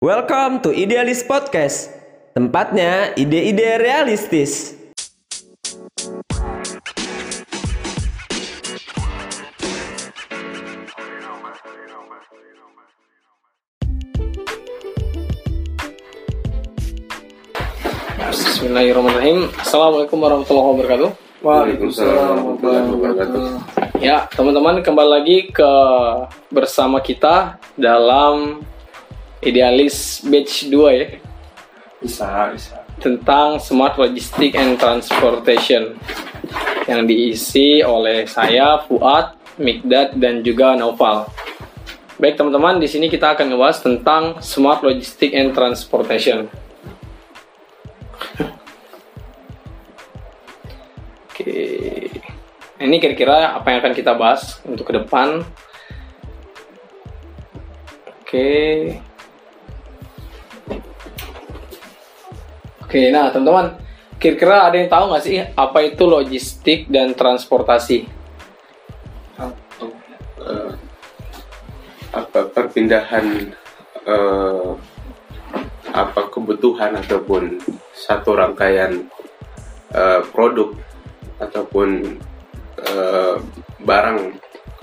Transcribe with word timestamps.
Welcome 0.00 0.64
to 0.64 0.72
Idealis 0.72 1.20
Podcast. 1.28 1.92
Tempatnya 2.32 3.12
ide-ide 3.20 3.76
realistis. 3.76 4.72
Bismillahirrahmanirrahim. 18.24 19.52
Assalamualaikum 19.60 20.16
warahmatullahi 20.16 20.68
wabarakatuh. 20.80 21.10
Waalaikumsalam 21.44 22.16
warahmatullahi 22.16 22.88
wabarakatuh. 22.88 23.42
Ya, 24.00 24.24
teman-teman 24.32 24.80
kembali 24.80 25.10
lagi 25.12 25.52
ke 25.52 25.70
bersama 26.48 27.04
kita 27.04 27.60
dalam 27.76 28.64
Idealis 29.40 30.20
Batch 30.28 30.68
2 30.68 31.00
ya 31.00 31.06
Bisa, 32.00 32.52
bisa. 32.52 32.76
tentang 33.00 33.56
Smart 33.56 33.96
Logistic 33.96 34.52
and 34.52 34.76
Transportation 34.76 35.96
yang 36.84 37.08
diisi 37.08 37.80
oleh 37.80 38.28
saya 38.28 38.84
Fuad, 38.84 39.36
Mikdad 39.56 40.16
dan 40.16 40.44
juga 40.44 40.76
Naufal. 40.76 41.28
Baik 42.20 42.36
teman-teman, 42.36 42.76
di 42.76 42.84
sini 42.84 43.08
kita 43.08 43.32
akan 43.32 43.48
ngebahas 43.48 43.80
tentang 43.80 44.22
Smart 44.44 44.84
Logistic 44.84 45.32
and 45.32 45.56
Transportation. 45.56 46.52
Oke, 51.32 51.56
ini 52.76 52.96
kira-kira 53.00 53.56
apa 53.56 53.72
yang 53.72 53.80
akan 53.80 53.94
kita 53.96 54.12
bahas 54.12 54.60
untuk 54.68 54.92
ke 54.92 55.00
depan. 55.00 55.40
Oke. 58.20 58.48
Oke, 62.90 63.06
nah 63.14 63.30
teman-teman, 63.30 63.78
kira-kira 64.18 64.66
ada 64.66 64.74
yang 64.74 64.90
tahu 64.90 65.14
nggak 65.14 65.22
sih 65.22 65.38
apa 65.38 65.78
itu 65.86 66.10
logistik 66.10 66.90
dan 66.90 67.14
transportasi? 67.14 68.02
Atau 69.38 69.94
eh, 70.42 70.74
apa 72.10 72.50
perpindahan 72.50 73.54
eh, 74.10 74.70
apa 75.94 76.34
kebutuhan 76.34 76.98
ataupun 76.98 77.62
satu 77.94 78.34
rangkaian 78.34 79.06
eh, 79.94 80.20
produk 80.34 80.74
ataupun 81.38 82.18
eh, 82.90 83.36
barang 83.86 84.34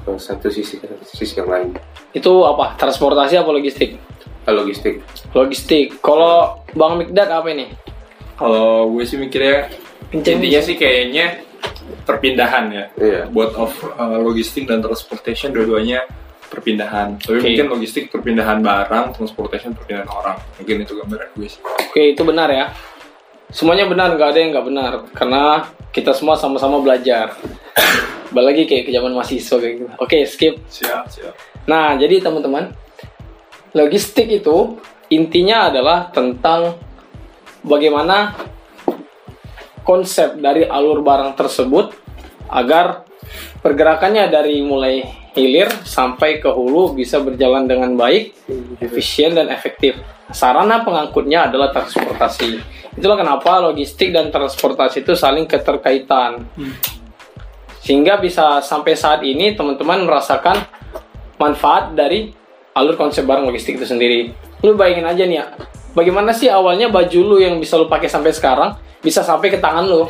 ke 0.08 0.12
satu 0.16 0.48
sisi 0.48 0.80
ke 0.80 0.88
satu 0.88 1.12
sisi 1.12 1.44
yang 1.44 1.52
lain. 1.52 1.76
Itu 2.16 2.48
apa? 2.48 2.80
Transportasi 2.80 3.36
apa 3.36 3.52
logistik? 3.52 4.00
Logistik. 4.48 5.04
Logistik. 5.36 6.00
Kalau 6.00 6.64
Bang 6.72 7.04
Mikdad 7.04 7.28
apa 7.28 7.52
ini? 7.52 7.97
Kalau 8.38 8.94
gue 8.94 9.04
sih 9.04 9.18
mikirnya 9.18 9.74
Kenceng. 10.14 10.40
intinya 10.40 10.62
sih 10.62 10.76
kayaknya 10.78 11.42
perpindahan 12.06 12.66
ya. 12.70 12.86
Iya. 12.96 13.22
Buat 13.34 13.52
of 13.58 13.74
uh, 13.98 14.22
logistik 14.22 14.70
dan 14.70 14.80
transportation 14.80 15.52
dua-duanya 15.52 16.06
perpindahan. 16.48 17.20
Tapi 17.20 17.44
Oke. 17.44 17.46
mungkin 17.52 17.68
logistik 17.76 18.04
perpindahan 18.08 18.64
barang, 18.64 19.20
transportation 19.20 19.76
perpindahan 19.76 20.08
orang. 20.08 20.38
Mungkin 20.62 20.76
itu 20.88 20.94
gambaran 20.96 21.30
gue 21.36 21.48
sih. 21.52 21.62
Oke, 21.66 22.02
itu 22.16 22.22
benar 22.24 22.50
ya. 22.54 22.72
Semuanya 23.52 23.88
benar, 23.88 24.16
nggak 24.16 24.30
ada 24.32 24.40
yang 24.40 24.52
nggak 24.56 24.68
benar. 24.68 24.94
Karena 25.12 25.44
kita 25.92 26.16
semua 26.16 26.40
sama-sama 26.40 26.80
belajar. 26.80 27.36
Balik 28.34 28.48
lagi 28.48 28.64
kayak 28.68 28.84
ke 28.88 28.92
zaman 28.92 29.12
mahasiswa 29.16 29.56
kayak 29.60 29.76
gitu. 29.76 29.88
Oke, 30.00 30.18
skip. 30.28 30.56
Siap, 30.68 31.04
siap. 31.12 31.34
Nah, 31.68 31.96
jadi 31.96 32.24
teman-teman, 32.24 32.72
logistik 33.76 34.28
itu 34.32 34.80
intinya 35.12 35.72
adalah 35.72 36.12
tentang 36.12 36.76
bagaimana 37.68 38.34
konsep 39.84 40.40
dari 40.40 40.68
alur 40.68 41.04
barang 41.04 41.36
tersebut 41.36 41.92
agar 42.52 43.04
pergerakannya 43.60 44.28
dari 44.32 44.64
mulai 44.64 45.04
hilir 45.38 45.70
sampai 45.86 46.42
ke 46.42 46.50
hulu 46.50 46.98
bisa 46.98 47.22
berjalan 47.22 47.70
dengan 47.70 47.94
baik, 47.94 48.34
efisien 48.82 49.38
dan 49.38 49.54
efektif. 49.54 50.00
Sarana 50.34 50.82
pengangkutnya 50.82 51.48
adalah 51.48 51.70
transportasi. 51.72 52.60
Itulah 52.98 53.16
kenapa 53.16 53.62
logistik 53.62 54.10
dan 54.10 54.34
transportasi 54.34 55.06
itu 55.06 55.14
saling 55.14 55.46
keterkaitan. 55.46 56.50
Sehingga 57.86 58.18
bisa 58.18 58.60
sampai 58.66 58.98
saat 58.98 59.22
ini 59.24 59.54
teman-teman 59.54 60.04
merasakan 60.04 60.58
manfaat 61.38 61.94
dari 61.94 62.34
alur 62.74 62.98
konsep 62.98 63.24
barang 63.24 63.46
logistik 63.46 63.78
itu 63.78 63.86
sendiri. 63.86 64.34
Lu 64.66 64.74
bayangin 64.74 65.06
aja 65.06 65.24
nih 65.24 65.38
ya, 65.38 65.46
bagaimana 65.98 66.30
sih 66.30 66.46
awalnya 66.46 66.94
baju 66.94 67.20
lu 67.26 67.42
yang 67.42 67.58
bisa 67.58 67.74
lu 67.74 67.90
pakai 67.90 68.06
sampai 68.06 68.30
sekarang 68.30 68.78
bisa 69.02 69.26
sampai 69.26 69.50
ke 69.50 69.58
tangan 69.58 69.90
lu? 69.90 70.06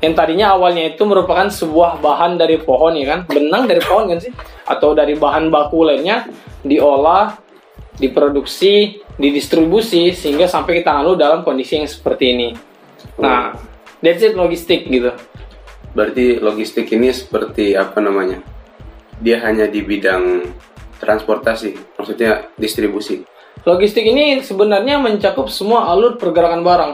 Yang 0.00 0.14
tadinya 0.16 0.56
awalnya 0.56 0.92
itu 0.92 1.04
merupakan 1.04 1.48
sebuah 1.48 2.00
bahan 2.00 2.40
dari 2.40 2.60
pohon 2.60 2.96
ya 2.96 3.16
kan, 3.16 3.20
benang 3.28 3.68
dari 3.68 3.80
pohon 3.80 4.08
kan 4.08 4.20
sih, 4.20 4.32
atau 4.68 4.92
dari 4.92 5.16
bahan 5.16 5.48
baku 5.48 5.80
lainnya 5.84 6.28
diolah, 6.60 7.36
diproduksi, 7.96 9.00
didistribusi 9.16 10.12
sehingga 10.12 10.44
sampai 10.44 10.80
ke 10.80 10.82
tangan 10.84 11.04
lu 11.08 11.14
dalam 11.16 11.40
kondisi 11.40 11.80
yang 11.80 11.88
seperti 11.88 12.24
ini. 12.36 12.48
Nah, 13.16 13.56
that's 14.04 14.20
it 14.20 14.36
logistik 14.36 14.84
gitu. 14.92 15.14
Berarti 15.94 16.42
logistik 16.42 16.90
ini 16.92 17.14
seperti 17.14 17.72
apa 17.78 18.02
namanya? 18.02 18.42
Dia 19.22 19.40
hanya 19.46 19.70
di 19.70 19.80
bidang 19.80 20.42
transportasi, 20.98 21.96
maksudnya 21.96 22.50
distribusi. 22.58 23.22
Logistik 23.62 24.02
ini 24.02 24.42
sebenarnya 24.42 24.98
mencakup 24.98 25.46
semua 25.46 25.86
alur 25.86 26.18
pergerakan 26.18 26.66
barang. 26.66 26.92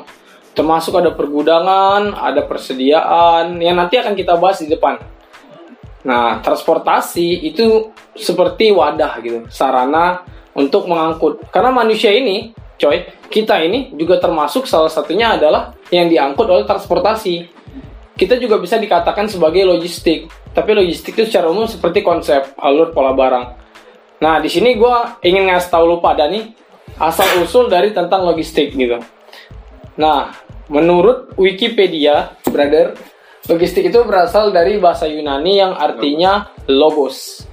Termasuk 0.52 0.92
ada 1.00 1.16
pergudangan, 1.16 2.12
ada 2.12 2.44
persediaan, 2.44 3.56
yang 3.62 3.80
nanti 3.80 3.96
akan 3.96 4.12
kita 4.12 4.36
bahas 4.36 4.60
di 4.60 4.68
depan. 4.68 5.00
Nah, 6.04 6.40
transportasi 6.44 7.48
itu 7.48 7.92
seperti 8.12 8.72
wadah 8.74 9.12
gitu, 9.24 9.48
sarana 9.48 10.26
untuk 10.52 10.88
mengangkut. 10.90 11.48
Karena 11.48 11.70
manusia 11.70 12.10
ini, 12.10 12.52
coy, 12.80 13.04
kita 13.30 13.62
ini 13.62 13.94
juga 13.94 14.18
termasuk 14.18 14.66
salah 14.66 14.90
satunya 14.90 15.38
adalah 15.38 15.76
yang 15.94 16.10
diangkut 16.10 16.46
oleh 16.50 16.64
transportasi. 16.66 17.46
Kita 18.18 18.36
juga 18.36 18.60
bisa 18.60 18.76
dikatakan 18.76 19.30
sebagai 19.30 19.64
logistik. 19.64 20.28
Tapi 20.50 20.70
logistik 20.74 21.14
itu 21.14 21.30
secara 21.30 21.48
umum 21.48 21.64
seperti 21.70 22.02
konsep 22.02 22.52
alur 22.58 22.90
pola 22.90 23.14
barang. 23.14 23.44
Nah, 24.20 24.36
di 24.38 24.52
sini 24.52 24.76
gue 24.76 24.96
ingin 25.24 25.48
ngasih 25.48 25.72
tahu 25.72 25.84
lu 25.84 25.98
pada 26.04 26.28
nih 26.28 26.52
asal 27.00 27.24
usul 27.40 27.72
dari 27.72 27.96
tentang 27.96 28.28
logistik 28.28 28.76
gitu. 28.76 29.00
Nah, 29.96 30.36
menurut 30.68 31.32
Wikipedia, 31.40 32.36
brother, 32.44 32.92
logistik 33.48 33.88
itu 33.88 34.04
berasal 34.04 34.52
dari 34.52 34.76
bahasa 34.76 35.08
Yunani 35.08 35.56
yang 35.56 35.72
artinya 35.72 36.52
logos, 36.68 37.48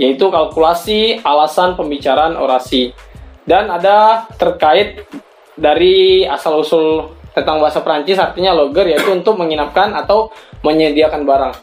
yaitu 0.00 0.32
kalkulasi, 0.32 1.20
alasan, 1.20 1.76
pembicaraan, 1.76 2.40
orasi. 2.40 2.96
Dan 3.44 3.68
ada 3.68 4.24
terkait 4.40 5.04
dari 5.54 6.24
asal 6.24 6.64
usul 6.64 7.12
tentang 7.36 7.60
bahasa 7.60 7.84
Prancis 7.84 8.16
artinya 8.16 8.56
logger 8.56 8.88
yaitu 8.88 9.12
untuk 9.12 9.36
menginapkan 9.36 9.92
atau 9.92 10.32
menyediakan 10.64 11.28
barang. 11.28 11.54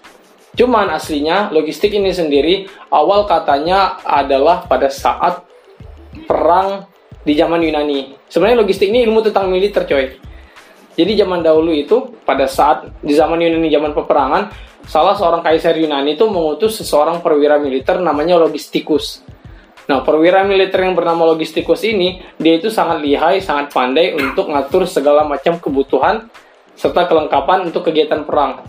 Cuman 0.51 0.91
aslinya 0.91 1.47
logistik 1.56 1.95
ini 1.95 2.12
sendiri 2.12 2.67
awal 2.91 3.23
katanya 3.23 4.03
adalah 4.03 4.67
pada 4.67 4.91
saat 4.91 5.47
perang 6.28 6.91
di 7.23 7.34
zaman 7.39 7.63
Yunani. 7.63 8.19
Sebenarnya 8.28 8.59
logistik 8.59 8.91
ini 8.91 9.07
ilmu 9.07 9.23
tentang 9.23 9.47
militer, 9.47 9.88
coy. 9.88 10.19
Jadi 10.91 11.11
zaman 11.16 11.40
dahulu 11.40 11.72
itu 11.72 12.19
pada 12.28 12.51
saat 12.51 12.91
di 13.00 13.16
zaman 13.16 13.40
Yunani 13.40 13.72
zaman 13.72 13.95
peperangan, 13.95 14.51
salah 14.84 15.16
seorang 15.16 15.40
kaisar 15.40 15.78
Yunani 15.79 16.19
itu 16.19 16.28
mengutus 16.28 16.84
seseorang 16.84 17.23
perwira 17.23 17.56
militer 17.56 18.03
namanya 18.03 18.35
Logistikus. 18.35 19.23
Nah, 19.88 20.03
perwira 20.03 20.44
militer 20.44 20.84
yang 20.84 20.96
bernama 20.96 21.31
Logistikus 21.31 21.84
ini, 21.87 22.20
dia 22.35 22.59
itu 22.59 22.67
sangat 22.67 22.99
lihai, 22.99 23.40
sangat 23.40 23.72
pandai 23.72 24.16
untuk 24.16 24.52
ngatur 24.52 24.84
segala 24.84 25.23
macam 25.23 25.59
kebutuhan 25.59 26.28
serta 26.75 27.08
kelengkapan 27.08 27.72
untuk 27.72 27.87
kegiatan 27.87 28.23
perang. 28.23 28.64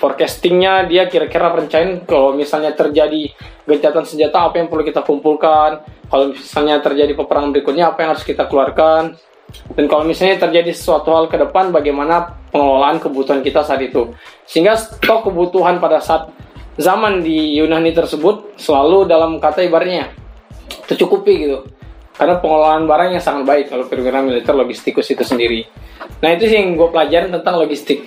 Forecastingnya 0.00 0.88
dia 0.88 1.06
kira-kira 1.06 1.52
rencanain 1.52 2.02
kalau 2.08 2.32
misalnya 2.32 2.72
terjadi 2.72 3.28
gencatan 3.68 4.02
senjata 4.08 4.48
apa 4.48 4.58
yang 4.58 4.66
perlu 4.72 4.82
kita 4.82 5.04
kumpulkan, 5.04 5.84
kalau 6.08 6.32
misalnya 6.32 6.80
terjadi 6.80 7.12
peperangan 7.14 7.52
berikutnya 7.54 7.92
apa 7.92 8.02
yang 8.02 8.10
harus 8.16 8.24
kita 8.24 8.48
keluarkan, 8.48 9.14
dan 9.76 9.84
kalau 9.86 10.02
misalnya 10.02 10.40
terjadi 10.40 10.72
sesuatu 10.72 11.12
hal 11.12 11.28
ke 11.28 11.36
depan 11.36 11.70
bagaimana 11.70 12.40
pengelolaan 12.50 12.98
kebutuhan 12.98 13.44
kita 13.44 13.62
saat 13.62 13.84
itu. 13.84 14.16
Sehingga 14.48 14.74
stok 14.80 15.28
kebutuhan 15.28 15.78
pada 15.78 16.00
saat 16.00 16.32
zaman 16.80 17.20
di 17.20 17.60
Yunani 17.60 17.92
tersebut 17.92 18.56
selalu 18.56 19.04
dalam 19.04 19.36
kata 19.38 19.60
ibaratnya 19.60 20.08
tercukupi 20.88 21.32
gitu. 21.48 21.68
Karena 22.22 22.38
pengelolaan 22.38 22.86
barang 22.86 23.18
yang 23.18 23.18
sangat 23.18 23.42
baik 23.50 23.74
kalau 23.74 23.90
perwira 23.90 24.22
militer 24.22 24.54
logistikus 24.54 25.10
itu 25.10 25.26
sendiri. 25.26 25.66
Nah 26.22 26.30
itu 26.30 26.46
sih 26.46 26.54
yang 26.54 26.78
gue 26.78 26.86
pelajarin 26.86 27.34
tentang 27.34 27.58
logistik 27.58 28.06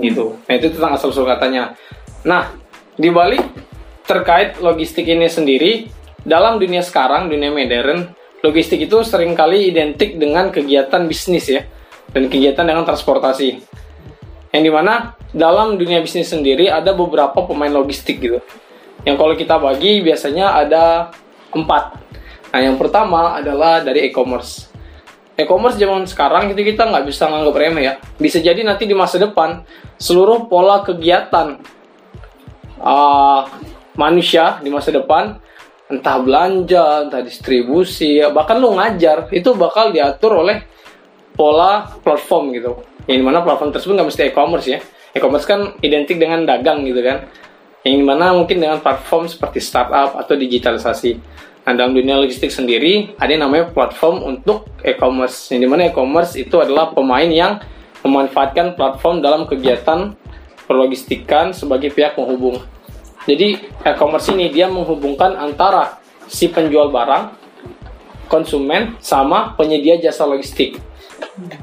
gitu. 0.00 0.40
Nah 0.48 0.54
itu 0.56 0.72
tentang 0.72 0.96
asal 0.96 1.12
usul 1.12 1.28
katanya. 1.28 1.76
Nah 2.24 2.56
di 2.96 3.12
balik 3.12 3.44
terkait 4.08 4.56
logistik 4.64 5.04
ini 5.04 5.28
sendiri 5.28 5.92
dalam 6.24 6.56
dunia 6.56 6.80
sekarang 6.80 7.28
dunia 7.28 7.52
modern 7.52 8.16
logistik 8.40 8.88
itu 8.88 9.04
sering 9.04 9.36
kali 9.36 9.68
identik 9.68 10.16
dengan 10.16 10.48
kegiatan 10.48 11.04
bisnis 11.04 11.44
ya 11.52 11.60
dan 12.16 12.32
kegiatan 12.32 12.64
dengan 12.64 12.88
transportasi. 12.88 13.60
Yang 14.56 14.62
di 14.64 14.72
mana 14.72 15.20
dalam 15.36 15.76
dunia 15.76 16.00
bisnis 16.00 16.32
sendiri 16.32 16.72
ada 16.72 16.96
beberapa 16.96 17.44
pemain 17.44 17.76
logistik 17.76 18.24
gitu. 18.24 18.40
Yang 19.04 19.16
kalau 19.20 19.34
kita 19.36 19.60
bagi 19.60 20.00
biasanya 20.00 20.56
ada 20.64 21.12
empat. 21.52 22.08
Nah 22.50 22.60
yang 22.60 22.76
pertama 22.76 23.38
adalah 23.38 23.82
dari 23.82 24.10
e-commerce. 24.10 24.66
E-commerce 25.38 25.78
zaman 25.78 26.04
sekarang 26.04 26.52
itu 26.52 26.60
kita 26.66 26.90
nggak 26.90 27.06
bisa 27.06 27.30
nganggap 27.30 27.54
remeh 27.56 27.82
ya. 27.86 27.94
Bisa 28.18 28.42
jadi 28.42 28.60
nanti 28.60 28.84
di 28.84 28.92
masa 28.92 29.16
depan 29.16 29.62
seluruh 29.96 30.50
pola 30.50 30.82
kegiatan 30.84 31.62
uh, 32.82 33.42
manusia 33.96 34.58
di 34.60 34.68
masa 34.68 34.92
depan 34.92 35.38
entah 35.90 36.22
belanja, 36.22 37.08
entah 37.08 37.22
distribusi, 37.22 38.22
bahkan 38.30 38.62
lu 38.62 38.78
ngajar 38.78 39.26
itu 39.34 39.50
bakal 39.58 39.90
diatur 39.90 40.46
oleh 40.46 40.62
pola 41.34 41.98
platform 42.04 42.54
gitu. 42.54 42.72
Yang 43.10 43.18
di 43.20 43.24
mana 43.26 43.42
platform 43.42 43.74
tersebut 43.74 43.92
nggak 43.98 44.08
mesti 44.12 44.22
e-commerce 44.30 44.66
ya. 44.70 44.78
E-commerce 45.10 45.46
kan 45.48 45.74
identik 45.82 46.20
dengan 46.20 46.46
dagang 46.46 46.86
gitu 46.86 47.02
kan. 47.02 47.26
Yang 47.82 47.94
di 47.96 48.04
mana 48.06 48.30
mungkin 48.36 48.62
dengan 48.62 48.78
platform 48.78 49.26
seperti 49.26 49.58
startup 49.58 50.14
atau 50.14 50.38
digitalisasi. 50.38 51.18
Nah 51.60 51.72
dalam 51.76 51.92
dunia 51.92 52.16
logistik 52.16 52.48
sendiri 52.48 53.12
ada 53.20 53.30
yang 53.30 53.44
namanya 53.44 53.68
platform 53.70 54.24
untuk 54.24 54.68
e-commerce. 54.80 55.52
Yang 55.52 55.60
di 55.60 55.68
mana 55.68 55.82
e-commerce 55.92 56.32
itu 56.40 56.56
adalah 56.56 56.92
pemain 56.96 57.28
yang 57.28 57.60
memanfaatkan 58.00 58.80
platform 58.80 59.20
dalam 59.20 59.44
kegiatan 59.44 60.16
perlogistikan 60.64 61.52
sebagai 61.52 61.92
pihak 61.92 62.16
penghubung. 62.16 62.64
Jadi 63.28 63.60
e-commerce 63.84 64.32
ini 64.32 64.48
dia 64.48 64.72
menghubungkan 64.72 65.36
antara 65.36 66.00
si 66.24 66.48
penjual 66.48 66.88
barang, 66.88 67.36
konsumen, 68.30 68.96
sama 69.02 69.52
penyedia 69.58 70.00
jasa 70.00 70.24
logistik. 70.24 70.80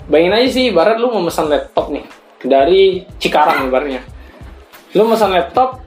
Bayangin 0.05 0.35
aja 0.37 0.47
sih, 0.53 0.63
ibarat 0.69 1.01
lu 1.01 1.09
memesan 1.09 1.49
laptop 1.49 1.89
nih 1.89 2.05
dari 2.45 3.07
Cikarang 3.17 3.65
ibaratnya. 3.65 4.05
Lu 4.93 5.09
memesan 5.09 5.33
laptop, 5.33 5.81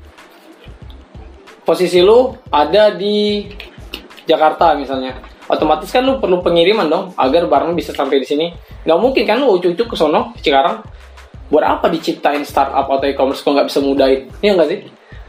posisi 1.63 2.03
lu 2.03 2.35
ada 2.51 2.91
di 2.91 3.47
Jakarta 4.31 4.79
misalnya. 4.79 5.19
Otomatis 5.51 5.91
kan 5.91 6.07
lu 6.07 6.23
perlu 6.23 6.39
pengiriman 6.47 6.87
dong 6.87 7.05
agar 7.19 7.51
barang 7.51 7.75
bisa 7.75 7.91
sampai 7.91 8.23
di 8.23 8.27
sini. 8.31 8.47
Nggak 8.87 8.99
mungkin 9.03 9.23
kan 9.27 9.43
lu 9.43 9.59
ucuk-ucuk 9.59 9.91
ke 9.91 9.97
sono 9.99 10.31
Cikarang. 10.39 10.87
Buat 11.51 11.67
apa 11.67 11.91
diciptain 11.91 12.47
startup 12.47 12.87
atau 12.87 13.11
e-commerce 13.11 13.43
kalau 13.43 13.59
nggak 13.59 13.69
bisa 13.75 13.83
mudahin? 13.83 14.31
Iya 14.39 14.55
nggak 14.55 14.69
sih? 14.71 14.81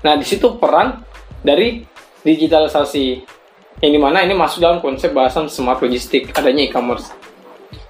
Nah, 0.06 0.14
di 0.14 0.26
situ 0.26 0.54
peran 0.62 1.02
dari 1.42 1.82
digitalisasi. 2.22 3.26
Yang 3.82 3.92
di 3.98 4.00
mana 4.02 4.22
ini 4.22 4.38
masuk 4.38 4.62
dalam 4.62 4.78
konsep 4.78 5.10
bahasan 5.10 5.50
smart 5.50 5.82
logistik, 5.82 6.30
adanya 6.38 6.70
e-commerce. 6.70 7.10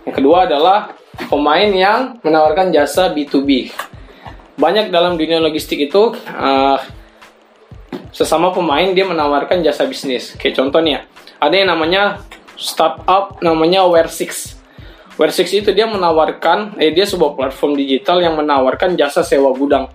Yang 0.07 0.23
kedua 0.23 0.47
adalah 0.47 0.95
pemain 1.27 1.67
yang 1.67 2.23
menawarkan 2.23 2.71
jasa 2.71 3.11
B2B. 3.11 3.75
Banyak 4.55 4.87
dalam 4.87 5.19
dunia 5.19 5.43
logistik 5.43 5.83
itu 5.91 6.15
uh, 6.31 6.79
sesama 8.11 8.51
pemain 8.51 8.91
dia 8.91 9.07
menawarkan 9.07 9.63
jasa 9.63 9.87
bisnis. 9.87 10.35
Kayak 10.35 10.59
contohnya, 10.59 11.07
ada 11.39 11.55
yang 11.55 11.71
namanya 11.71 12.21
startup 12.59 13.39
namanya 13.41 13.87
Ware6. 13.87 14.59
Ware6 15.17 15.65
itu 15.65 15.69
dia 15.73 15.87
menawarkan, 15.89 16.77
eh 16.77 16.93
dia 16.93 17.07
sebuah 17.07 17.33
platform 17.33 17.79
digital 17.79 18.21
yang 18.21 18.37
menawarkan 18.37 18.93
jasa 18.99 19.25
sewa 19.25 19.49
gudang. 19.55 19.89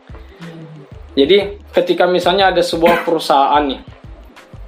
Jadi 1.16 1.62
ketika 1.72 2.04
misalnya 2.04 2.52
ada 2.52 2.60
sebuah 2.60 3.06
perusahaan 3.06 3.62
nih, 3.64 3.80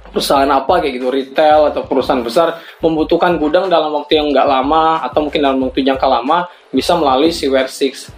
perusahaan 0.09 0.49
apa 0.49 0.81
kayak 0.81 0.93
gitu, 0.97 1.07
retail 1.13 1.69
atau 1.69 1.85
perusahaan 1.85 2.25
besar 2.25 2.57
membutuhkan 2.81 3.37
gudang 3.37 3.69
dalam 3.69 3.93
waktu 3.93 4.17
yang 4.17 4.33
nggak 4.33 4.47
lama 4.49 5.05
atau 5.05 5.29
mungkin 5.29 5.41
dalam 5.45 5.61
waktu 5.61 5.85
jangka 5.85 6.07
lama 6.09 6.49
bisa 6.73 6.97
melalui 6.97 7.29
si 7.29 7.45
Ware6 7.45 8.09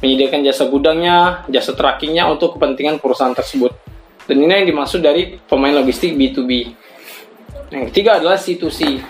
menyediakan 0.00 0.40
jasa 0.44 0.68
gudangnya, 0.68 1.44
jasa 1.48 1.72
trackingnya 1.72 2.28
untuk 2.28 2.56
kepentingan 2.56 3.00
perusahaan 3.00 3.32
tersebut. 3.32 3.72
Dan 4.24 4.40
ini 4.40 4.64
yang 4.64 4.68
dimaksud 4.68 5.04
dari 5.04 5.36
pemain 5.44 5.74
logistik 5.76 6.16
B2B. 6.16 6.72
Yang 7.72 7.84
ketiga 7.92 8.20
adalah 8.22 8.40
C2C. 8.40 9.02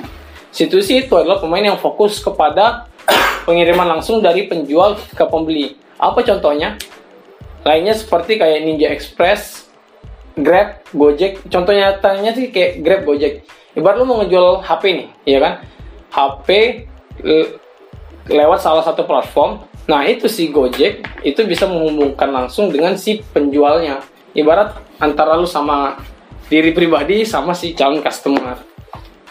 C2C 0.54 1.06
itu 1.06 1.14
adalah 1.14 1.38
pemain 1.38 1.62
yang 1.62 1.78
fokus 1.78 2.18
kepada 2.18 2.90
pengiriman 3.46 3.98
langsung 3.98 4.18
dari 4.22 4.46
penjual 4.50 4.98
ke 4.98 5.24
pembeli. 5.26 5.78
Apa 5.98 6.22
contohnya? 6.26 6.78
Lainnya 7.64 7.96
seperti 7.96 8.36
kayak 8.36 8.60
Ninja 8.60 8.92
Express, 8.92 9.70
Grab, 10.36 10.84
Gojek. 10.92 11.46
Contohnya 11.48 11.96
tanya 12.02 12.34
sih 12.34 12.50
kayak 12.50 12.82
Grab, 12.84 13.02
Gojek. 13.08 13.46
Ibarat 13.74 13.96
lu 14.02 14.06
mau 14.06 14.22
ngejual 14.22 14.62
HP 14.62 14.82
nih, 14.94 15.08
ya 15.26 15.38
kan? 15.42 15.54
HP 16.14 16.48
le- 17.24 17.58
lewat 18.30 18.62
salah 18.62 18.84
satu 18.86 19.02
platform. 19.06 19.64
Nah, 19.84 20.04
itu 20.06 20.30
si 20.30 20.48
Gojek 20.48 21.04
itu 21.26 21.40
bisa 21.44 21.68
menghubungkan 21.68 22.30
langsung 22.30 22.72
dengan 22.72 22.96
si 22.96 23.20
penjualnya. 23.20 24.00
Ibarat 24.34 24.74
antara 24.98 25.38
lu 25.38 25.46
sama 25.46 25.96
diri 26.50 26.74
pribadi 26.74 27.22
sama 27.22 27.54
si 27.54 27.72
calon 27.72 28.02
customer. 28.02 28.58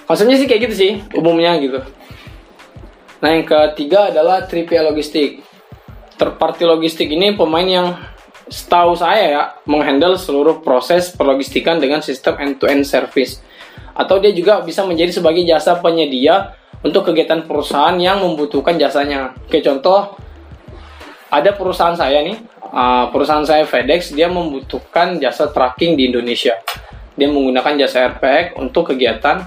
Maksudnya 0.07 0.35
sih 0.39 0.47
kayak 0.47 0.61
gitu 0.71 0.75
sih, 0.75 0.91
umumnya 1.15 1.55
gitu. 1.59 1.79
Nah, 3.23 3.29
yang 3.31 3.47
ketiga 3.47 4.11
adalah 4.11 4.43
3PL 4.43 4.91
logistik. 4.91 5.39
Third 6.19 6.35
party 6.35 6.67
logistik 6.67 7.07
ini 7.07 7.35
pemain 7.35 7.63
yang 7.63 7.95
setahu 8.51 8.93
saya 8.99 9.23
ya 9.31 9.43
menghandle 9.63 10.19
seluruh 10.19 10.59
proses 10.59 11.11
perlogistikan 11.15 11.79
dengan 11.79 12.03
sistem 12.03 12.35
end-to-end 12.39 12.83
service. 12.83 13.39
Atau 13.95 14.19
dia 14.19 14.35
juga 14.35 14.59
bisa 14.59 14.83
menjadi 14.83 15.15
sebagai 15.15 15.47
jasa 15.47 15.79
penyedia 15.79 16.51
untuk 16.83 17.07
kegiatan 17.07 17.47
perusahaan 17.47 17.95
yang 17.95 18.19
membutuhkan 18.19 18.75
jasanya. 18.75 19.31
Kayak 19.47 19.71
contoh, 19.71 20.19
ada 21.31 21.49
perusahaan 21.55 21.95
saya 21.95 22.19
nih, 22.21 22.37
uh, 22.73 23.05
perusahaan 23.13 23.45
saya 23.45 23.63
FedEx, 23.69 24.11
dia 24.11 24.27
membutuhkan 24.27 25.21
jasa 25.21 25.47
tracking 25.53 25.93
di 25.93 26.09
Indonesia. 26.09 26.57
Dia 27.13 27.29
menggunakan 27.29 27.77
jasa 27.85 28.09
RPX 28.17 28.57
untuk 28.57 28.89
kegiatan 28.89 29.45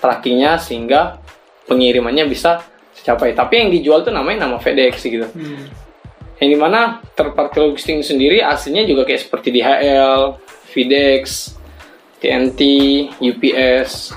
trackingnya 0.00 0.56
sehingga 0.56 1.20
pengirimannya 1.68 2.24
bisa 2.24 2.64
tercapai. 2.96 3.36
Tapi 3.36 3.54
yang 3.60 3.68
dijual 3.68 4.00
tuh 4.02 4.10
namanya 4.16 4.48
nama 4.48 4.56
FedEx 4.56 5.04
gitu. 5.04 5.28
Yang 6.40 6.48
di 6.48 6.58
mana 6.58 7.04
third 7.12 7.36
party 7.36 7.60
logistik 7.60 8.00
sendiri 8.00 8.40
aslinya 8.40 8.88
juga 8.88 9.04
kayak 9.04 9.20
seperti 9.28 9.48
DHL, 9.60 10.40
FedEx, 10.72 11.54
TNT, 12.24 12.60
UPS. 13.20 14.16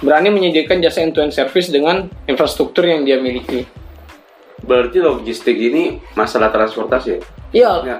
Berani 0.00 0.32
menyediakan 0.32 0.80
jasa 0.80 1.04
end-to-end 1.04 1.36
service 1.36 1.68
dengan 1.68 2.08
infrastruktur 2.24 2.88
yang 2.88 3.04
dia 3.04 3.20
miliki. 3.20 3.68
Berarti 4.64 4.98
logistik 5.00 5.56
ini 5.56 5.98
masalah 6.14 6.52
transportasi 6.52 7.08
ya? 7.08 7.20
Iya, 7.50 7.72
Ya, 7.82 7.96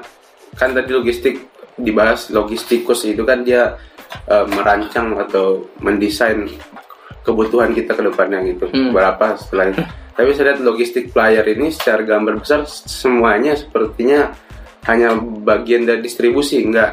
kan 0.55 0.77
tadi 0.77 0.91
logistik 0.95 1.51
dibahas 1.81 2.29
logistikus 2.29 3.03
itu 3.09 3.25
kan 3.25 3.43
dia 3.43 3.81
eh, 4.29 4.47
merancang 4.47 5.17
atau 5.17 5.67
mendesain 5.81 6.47
kebutuhan 7.25 7.73
kita 7.73 7.97
ke 7.97 8.03
depannya 8.05 8.45
gitu. 8.47 8.69
Hmm. 8.69 8.93
Berapa 8.93 9.37
setelah 9.37 9.69
itu. 9.73 9.83
Tapi 10.21 10.29
saya 10.37 10.53
lihat 10.53 10.61
logistik 10.61 11.17
player 11.17 11.45
ini 11.49 11.73
secara 11.73 12.05
gambar 12.05 12.45
besar 12.45 12.69
semuanya 12.69 13.57
sepertinya 13.57 14.37
hanya 14.85 15.17
bagian 15.17 15.89
dari 15.89 16.05
distribusi, 16.05 16.61
nggak 16.61 16.91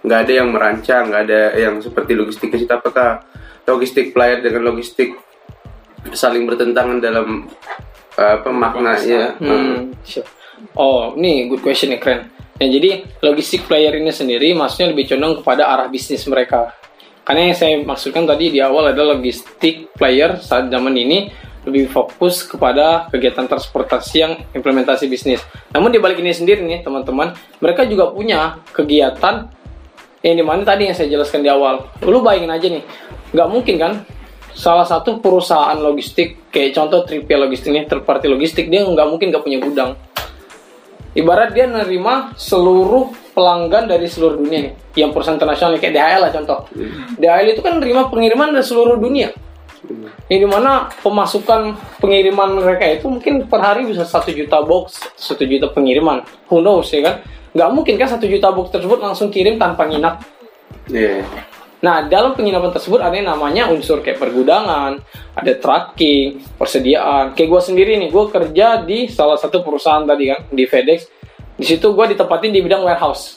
nggak 0.00 0.20
ada 0.24 0.32
yang 0.32 0.48
merancang, 0.48 1.12
nggak 1.12 1.22
ada 1.28 1.40
yang 1.60 1.76
seperti 1.84 2.16
logistik 2.16 2.48
itu. 2.56 2.64
Apakah 2.68 3.20
logistik 3.68 4.16
player 4.16 4.40
dengan 4.40 4.72
logistik 4.72 5.12
saling 6.16 6.48
bertentangan 6.48 6.98
dalam 7.04 7.44
apa 8.20 8.48
maknanya? 8.52 9.40
Hmm, 9.40 9.96
sure. 10.04 10.28
Oh, 10.76 11.16
ini 11.16 11.48
good 11.48 11.64
question 11.64 11.96
nih, 11.96 12.00
keren. 12.00 12.28
Ya, 12.60 12.68
jadi 12.68 13.08
logistik 13.24 13.64
player 13.64 13.96
ini 13.96 14.12
sendiri 14.12 14.52
maksudnya 14.52 14.92
lebih 14.92 15.08
condong 15.08 15.40
kepada 15.40 15.64
arah 15.72 15.88
bisnis 15.88 16.28
mereka. 16.28 16.76
Karena 17.24 17.48
yang 17.48 17.56
saya 17.56 17.80
maksudkan 17.80 18.28
tadi 18.28 18.52
di 18.52 18.60
awal 18.60 18.92
adalah 18.92 19.16
logistik 19.16 19.96
player 19.96 20.36
saat 20.44 20.68
zaman 20.68 20.92
ini 20.92 21.32
lebih 21.64 21.88
fokus 21.92 22.44
kepada 22.44 23.08
kegiatan 23.12 23.44
transportasi 23.48 24.14
yang 24.16 24.32
implementasi 24.52 25.08
bisnis. 25.08 25.40
Namun 25.72 25.92
di 25.92 26.00
balik 26.00 26.20
ini 26.20 26.32
sendiri 26.32 26.64
nih 26.64 26.84
teman-teman, 26.84 27.36
mereka 27.60 27.84
juga 27.88 28.12
punya 28.12 28.60
kegiatan 28.72 29.48
yang 30.20 30.36
di 30.36 30.44
mana 30.44 30.60
tadi 30.64 30.88
yang 30.88 30.96
saya 30.96 31.08
jelaskan 31.08 31.40
di 31.40 31.48
awal. 31.48 31.88
Lu 32.04 32.20
bayangin 32.20 32.52
aja 32.52 32.66
nih, 32.68 32.84
nggak 33.32 33.48
mungkin 33.48 33.74
kan 33.80 33.92
salah 34.54 34.86
satu 34.86 35.18
perusahaan 35.22 35.76
logistik 35.78 36.50
kayak 36.50 36.76
contoh 36.76 37.06
3PL 37.06 37.48
logistik 37.48 37.70
nih, 37.70 37.84
third 37.86 38.04
party 38.04 38.26
logistik 38.28 38.66
dia 38.68 38.84
nggak 38.84 39.06
mungkin 39.08 39.30
nggak 39.30 39.44
punya 39.44 39.58
gudang. 39.62 39.90
Ibarat 41.10 41.50
dia 41.50 41.66
nerima 41.66 42.30
seluruh 42.38 43.10
pelanggan 43.34 43.90
dari 43.90 44.06
seluruh 44.06 44.38
dunia 44.38 44.70
nih, 44.70 44.72
yang 44.94 45.10
perusahaan 45.10 45.34
internasional 45.34 45.74
kayak 45.82 45.94
DHL 45.98 46.22
lah 46.22 46.30
contoh. 46.30 46.58
DHL 47.18 47.48
itu 47.50 47.62
kan 47.66 47.82
nerima 47.82 48.06
pengiriman 48.06 48.54
dari 48.54 48.62
seluruh 48.62 48.94
dunia. 48.94 49.34
Yang 50.30 50.40
di 50.46 50.48
mana 50.48 50.86
pemasukan 51.02 51.74
pengiriman 51.98 52.62
mereka 52.62 52.86
itu 52.86 53.10
mungkin 53.10 53.48
per 53.50 53.58
hari 53.58 53.90
bisa 53.90 54.06
satu 54.06 54.30
juta 54.30 54.62
box, 54.62 55.02
satu 55.18 55.42
juta 55.42 55.66
pengiriman. 55.72 56.22
Who 56.46 56.62
knows 56.62 56.94
ya 56.94 57.02
kan? 57.02 57.14
Nggak 57.50 57.70
mungkin 57.74 57.94
kan 57.98 58.08
satu 58.14 58.30
juta 58.30 58.54
box 58.54 58.70
tersebut 58.70 59.02
langsung 59.02 59.34
kirim 59.34 59.58
tanpa 59.58 59.90
nginap. 59.90 60.22
Iya. 60.86 61.26
Nah, 61.80 62.04
dalam 62.04 62.36
penginapan 62.36 62.76
tersebut 62.76 63.00
ada 63.00 63.16
yang 63.16 63.32
namanya 63.32 63.72
unsur 63.72 64.04
kayak 64.04 64.20
pergudangan, 64.20 65.00
ada 65.32 65.52
tracking, 65.56 66.44
persediaan. 66.60 67.32
Kayak 67.32 67.48
gue 67.56 67.60
sendiri 67.72 67.92
nih, 67.96 68.12
gue 68.12 68.24
kerja 68.28 68.84
di 68.84 69.08
salah 69.08 69.40
satu 69.40 69.64
perusahaan 69.64 70.04
tadi 70.04 70.28
kan, 70.28 70.44
di 70.52 70.68
FedEx. 70.68 71.08
Di 71.56 71.64
situ 71.64 71.92
gue 71.96 72.06
ditempatin 72.12 72.52
di 72.52 72.60
bidang 72.60 72.84
warehouse. 72.84 73.36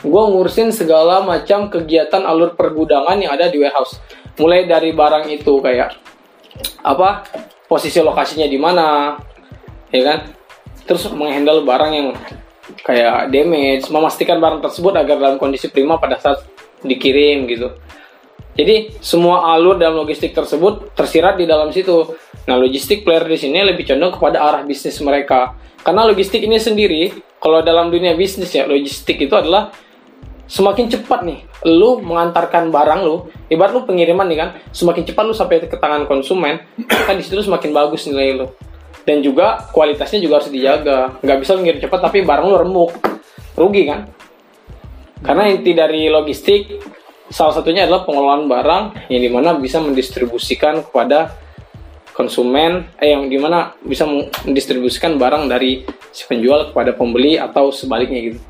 Gue 0.00 0.22
ngurusin 0.24 0.72
segala 0.72 1.20
macam 1.20 1.68
kegiatan 1.68 2.24
alur 2.24 2.56
pergudangan 2.56 3.16
yang 3.20 3.32
ada 3.36 3.52
di 3.52 3.60
warehouse. 3.60 4.00
Mulai 4.40 4.64
dari 4.64 4.96
barang 4.96 5.28
itu 5.28 5.60
kayak 5.60 5.92
apa 6.80 7.28
posisi 7.68 8.00
lokasinya 8.00 8.48
di 8.48 8.56
mana, 8.56 9.16
ya 9.92 10.02
kan? 10.04 10.18
Terus 10.88 11.12
menghandle 11.12 11.64
barang 11.64 11.92
yang 11.92 12.08
kayak 12.84 13.28
damage, 13.28 13.88
memastikan 13.92 14.40
barang 14.40 14.64
tersebut 14.64 14.96
agar 14.96 15.16
dalam 15.20 15.36
kondisi 15.36 15.68
prima 15.68 16.00
pada 16.00 16.16
saat 16.16 16.51
dikirim 16.84 17.46
gitu. 17.48 17.72
Jadi 18.52 19.00
semua 19.00 19.48
alur 19.56 19.80
dalam 19.80 20.04
logistik 20.04 20.36
tersebut 20.36 20.92
tersirat 20.92 21.40
di 21.40 21.48
dalam 21.48 21.72
situ. 21.72 22.12
Nah, 22.44 22.58
logistik 22.60 23.06
player 23.06 23.24
di 23.24 23.38
sini 23.40 23.64
lebih 23.64 23.88
condong 23.88 24.12
kepada 24.12 24.44
arah 24.44 24.62
bisnis 24.66 25.00
mereka. 25.00 25.56
Karena 25.80 26.04
logistik 26.04 26.44
ini 26.44 26.60
sendiri, 26.60 27.10
kalau 27.40 27.64
dalam 27.64 27.88
dunia 27.88 28.12
bisnis 28.12 28.52
ya, 28.52 28.68
logistik 28.68 29.18
itu 29.18 29.32
adalah 29.32 29.72
semakin 30.46 30.90
cepat 30.92 31.24
nih 31.24 31.40
lu 31.62 32.02
mengantarkan 32.02 32.74
barang 32.74 33.00
lu, 33.06 33.30
ibarat 33.46 33.72
lu 33.72 33.82
pengiriman 33.86 34.26
nih 34.26 34.38
kan, 34.38 34.48
semakin 34.74 35.06
cepat 35.06 35.24
lu 35.24 35.34
sampai 35.34 35.62
ke 35.64 35.78
tangan 35.78 36.04
konsumen, 36.10 36.60
kan 37.06 37.14
di 37.14 37.22
situ 37.24 37.40
semakin 37.40 37.70
bagus 37.70 38.04
nilai 38.10 38.36
lu. 38.36 38.46
Dan 39.02 39.18
juga 39.18 39.66
kualitasnya 39.74 40.22
juga 40.22 40.38
harus 40.38 40.50
dijaga. 40.50 41.18
Nggak 41.26 41.38
bisa 41.42 41.52
mengirim 41.58 41.80
cepat 41.82 42.00
tapi 42.06 42.22
barang 42.22 42.46
lu 42.46 42.54
remuk. 42.54 42.92
Rugi 43.58 43.82
kan? 43.90 44.06
Karena 45.22 45.46
inti 45.48 45.72
dari 45.72 46.10
logistik 46.10 46.82
salah 47.30 47.54
satunya 47.54 47.86
adalah 47.86 48.04
pengelolaan 48.04 48.44
barang 48.50 48.82
yang 49.08 49.22
di 49.22 49.30
mana 49.30 49.56
bisa 49.56 49.78
mendistribusikan 49.80 50.84
kepada 50.84 51.32
konsumen, 52.12 52.84
eh 53.00 53.16
yang 53.16 53.30
di 53.30 53.40
mana 53.40 53.72
bisa 53.80 54.04
mendistribusikan 54.44 55.16
barang 55.16 55.48
dari 55.48 55.86
si 56.12 56.28
penjual 56.28 56.68
kepada 56.74 56.92
pembeli 56.92 57.40
atau 57.40 57.72
sebaliknya 57.72 58.20
gitu. 58.34 58.40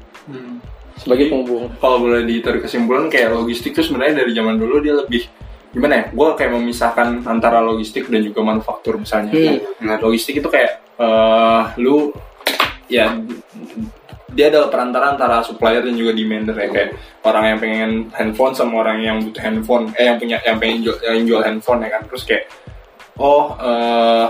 Sebagai 0.98 1.30
penghubung. 1.30 1.66
kalau 1.82 1.98
boleh 1.98 2.22
ditarik 2.22 2.62
kesimpulan 2.62 3.10
kayak 3.10 3.34
logistik 3.34 3.74
tuh 3.74 3.82
sebenarnya 3.82 4.22
dari 4.22 4.30
zaman 4.38 4.54
dulu 4.54 4.78
dia 4.78 4.94
lebih 4.94 5.26
gimana 5.72 5.94
ya 5.98 6.04
gue 6.12 6.28
kayak 6.36 6.52
memisahkan 6.52 7.26
antara 7.26 7.58
logistik 7.64 8.06
dan 8.06 8.22
juga 8.22 8.44
manufaktur 8.44 9.00
misalnya 9.00 9.32
Hmm. 9.32 9.58
nah 9.82 9.96
logistik 9.98 10.38
itu 10.38 10.46
kayak 10.52 10.84
eh, 11.00 11.62
lu 11.80 12.12
ya 12.86 13.18
dia 14.32 14.48
adalah 14.48 14.68
perantara 14.72 15.04
antara 15.14 15.36
supplier 15.44 15.84
dan 15.84 15.94
juga 15.94 16.16
demander 16.16 16.56
ya 16.56 16.68
kayak 16.72 16.90
orang 17.24 17.44
yang 17.54 17.58
pengen 17.60 17.90
handphone 18.16 18.52
sama 18.56 18.82
orang 18.82 18.98
yang 19.04 19.16
butuh 19.20 19.42
handphone 19.44 19.84
eh 19.94 20.08
yang 20.08 20.16
punya 20.18 20.36
yang 20.42 20.56
pengen 20.58 20.82
jual, 20.84 20.96
yang 21.04 21.24
jual 21.28 21.42
handphone 21.44 21.80
ya 21.84 21.90
kan? 21.92 22.02
Terus 22.08 22.22
kayak 22.24 22.44
oh 23.20 23.54
eh 23.60 24.26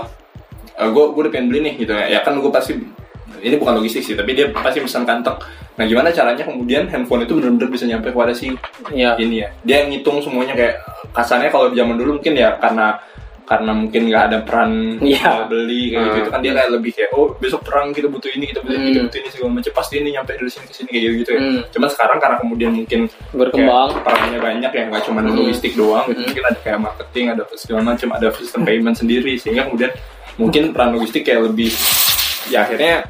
gue 0.89 1.03
gue 1.13 1.21
udah 1.25 1.31
pengen 1.31 1.47
beli 1.49 1.59
nih 1.71 1.73
gitu. 1.81 1.91
Ya 1.95 2.05
ya 2.07 2.19
kan 2.21 2.35
gue 2.37 2.51
pasti 2.51 2.75
ini 3.43 3.55
bukan 3.59 3.75
logistik 3.79 4.03
sih 4.07 4.15
tapi 4.15 4.31
dia 4.33 4.47
pasti 4.55 4.79
pesan 4.79 5.03
kantong 5.03 5.35
nah 5.75 5.83
gimana 5.83 6.13
caranya 6.13 6.45
kemudian 6.47 6.85
handphone 6.87 7.25
itu 7.27 7.33
benar-benar 7.35 7.67
bisa 7.67 7.83
nyampe 7.89 8.13
kepada 8.13 8.31
si 8.31 8.53
Ya. 8.93 9.17
ini 9.17 9.41
ya? 9.43 9.49
Dia 9.65 9.75
yang 9.83 9.89
ngitung 9.91 10.21
semuanya 10.21 10.53
kayak 10.53 10.79
kasarnya 11.11 11.49
kalau 11.49 11.73
zaman 11.73 11.97
dulu 11.97 12.21
mungkin 12.21 12.37
ya 12.37 12.55
karena 12.61 13.01
karena 13.43 13.71
mungkin 13.71 14.07
nggak 14.07 14.23
ada 14.23 14.39
peran 14.41 14.71
jual 14.97 15.39
beli 15.45 15.91
kayak 15.91 15.99
gitu, 15.99 16.09
Hmm. 16.09 16.21
itu 16.21 16.29
kan 16.31 16.39
dia 16.39 16.51
kayak 16.53 16.69
lebih 16.71 16.91
kayak 16.91 17.09
oh 17.11 17.27
besok 17.35 17.61
perang 17.61 17.91
kita 17.91 18.07
butuh 18.07 18.31
ini 18.31 18.45
kita 18.45 18.59
butuh 18.59 18.73
ini 18.73 18.85
kita 18.85 18.95
Hmm. 18.95 19.07
butuh 19.07 19.19
ini 19.19 19.29
segala 19.29 19.49
macam 19.51 19.71
pasti 19.73 19.93
ini 19.97 20.09
nyampe 20.11 20.31
dari 20.31 20.47
sini 20.47 20.65
ke 20.65 20.73
sini 20.73 20.89
kayak 20.89 21.13
gitu 21.19 21.29
ya 21.29 21.39
Hmm. 21.39 21.61
cuman 21.69 21.89
sekarang 21.89 22.17
karena 22.17 22.35
kemudian 22.37 22.71
mungkin 22.73 22.99
Berkembang. 23.29 23.89
kayak 23.89 24.03
perannya 24.03 24.39
banyak 24.39 24.71
ya 24.71 24.83
nggak 24.87 25.03
cuma 25.03 25.19
Hmm. 25.19 25.35
logistik 25.35 25.73
doang 25.73 26.05
gitu. 26.05 26.15
Hmm. 26.15 26.25
mungkin 26.25 26.43
ada 26.45 26.59
kayak 26.59 26.79
marketing 26.79 27.25
ada 27.29 27.43
segala 27.53 27.81
macam 27.83 28.09
ada 28.11 28.27
sistem 28.31 28.61
payment 28.63 28.95
sendiri 28.95 29.33
sehingga 29.35 29.67
kemudian 29.67 29.91
mungkin 30.33 30.63
peran 30.71 30.89
logistik 30.91 31.23
kayak 31.23 31.43
lebih 31.45 31.69
ya 32.47 32.63
akhirnya 32.63 33.05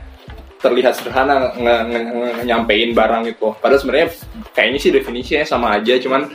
terlihat 0.60 0.96
sederhana 0.96 1.52
nge- 1.52 1.84
nge- 1.86 2.08
nge- 2.10 2.44
nyampein 2.46 2.90
barang 2.92 3.28
gitu 3.28 3.52
padahal 3.54 3.78
sebenarnya 3.78 4.08
kayaknya 4.50 4.80
sih 4.80 4.92
definisinya 4.92 5.44
sama 5.44 5.76
aja 5.76 6.00
cuman 6.00 6.32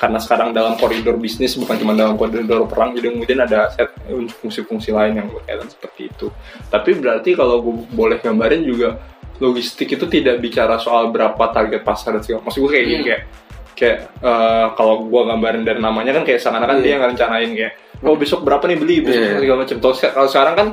karena 0.00 0.16
sekarang 0.16 0.50
dalam 0.50 0.74
koridor 0.74 1.14
bisnis 1.14 1.52
bukan 1.54 1.76
cuma 1.76 1.92
dalam 1.92 2.16
koridor 2.16 2.64
perang 2.64 2.90
jadi 2.90 3.12
kemudian 3.12 3.36
ada 3.38 3.68
set 3.68 3.92
fungsi-fungsi 4.34 4.90
lain 4.90 5.12
yang 5.14 5.28
berkaitan 5.28 5.68
seperti 5.68 6.08
itu 6.08 6.32
tapi 6.66 6.96
berarti 6.96 7.30
kalau 7.32 7.60
gue 7.60 7.84
boleh 7.86 8.16
gambarin 8.16 8.64
juga 8.64 8.96
logistik 9.36 9.88
itu 9.90 10.04
tidak 10.06 10.36
bicara 10.38 10.76
soal 10.76 11.08
berapa 11.08 11.40
target 11.46 11.80
pasar 11.80 12.16
dan 12.16 12.22
segala 12.22 12.40
maksud 12.42 12.60
gue 12.60 12.70
kayak 12.70 12.86
gini 12.86 12.96
Hmm. 12.96 13.06
kayak 13.06 13.22
kayak 13.72 13.96
eh, 14.20 14.66
kalau 14.74 14.94
gue 15.02 15.22
gambarin 15.22 15.62
dari 15.62 15.78
namanya 15.78 16.12
kan 16.12 16.22
kayak 16.22 16.36
seakan-akan 16.38 16.78
Iya. 16.78 16.82
dia 16.82 16.94
ngerencanain 16.98 17.50
kayak 17.50 17.72
oh 18.00 18.14
besok 18.14 18.40
berapa 18.40 18.64
nih 18.64 18.76
beli 18.76 18.96
besok 19.02 19.20
Iya. 19.22 19.36
segala 19.38 19.58
macam 19.58 19.76
seka- 19.90 20.12
kalau 20.14 20.28
sekarang 20.28 20.54
kan 20.54 20.68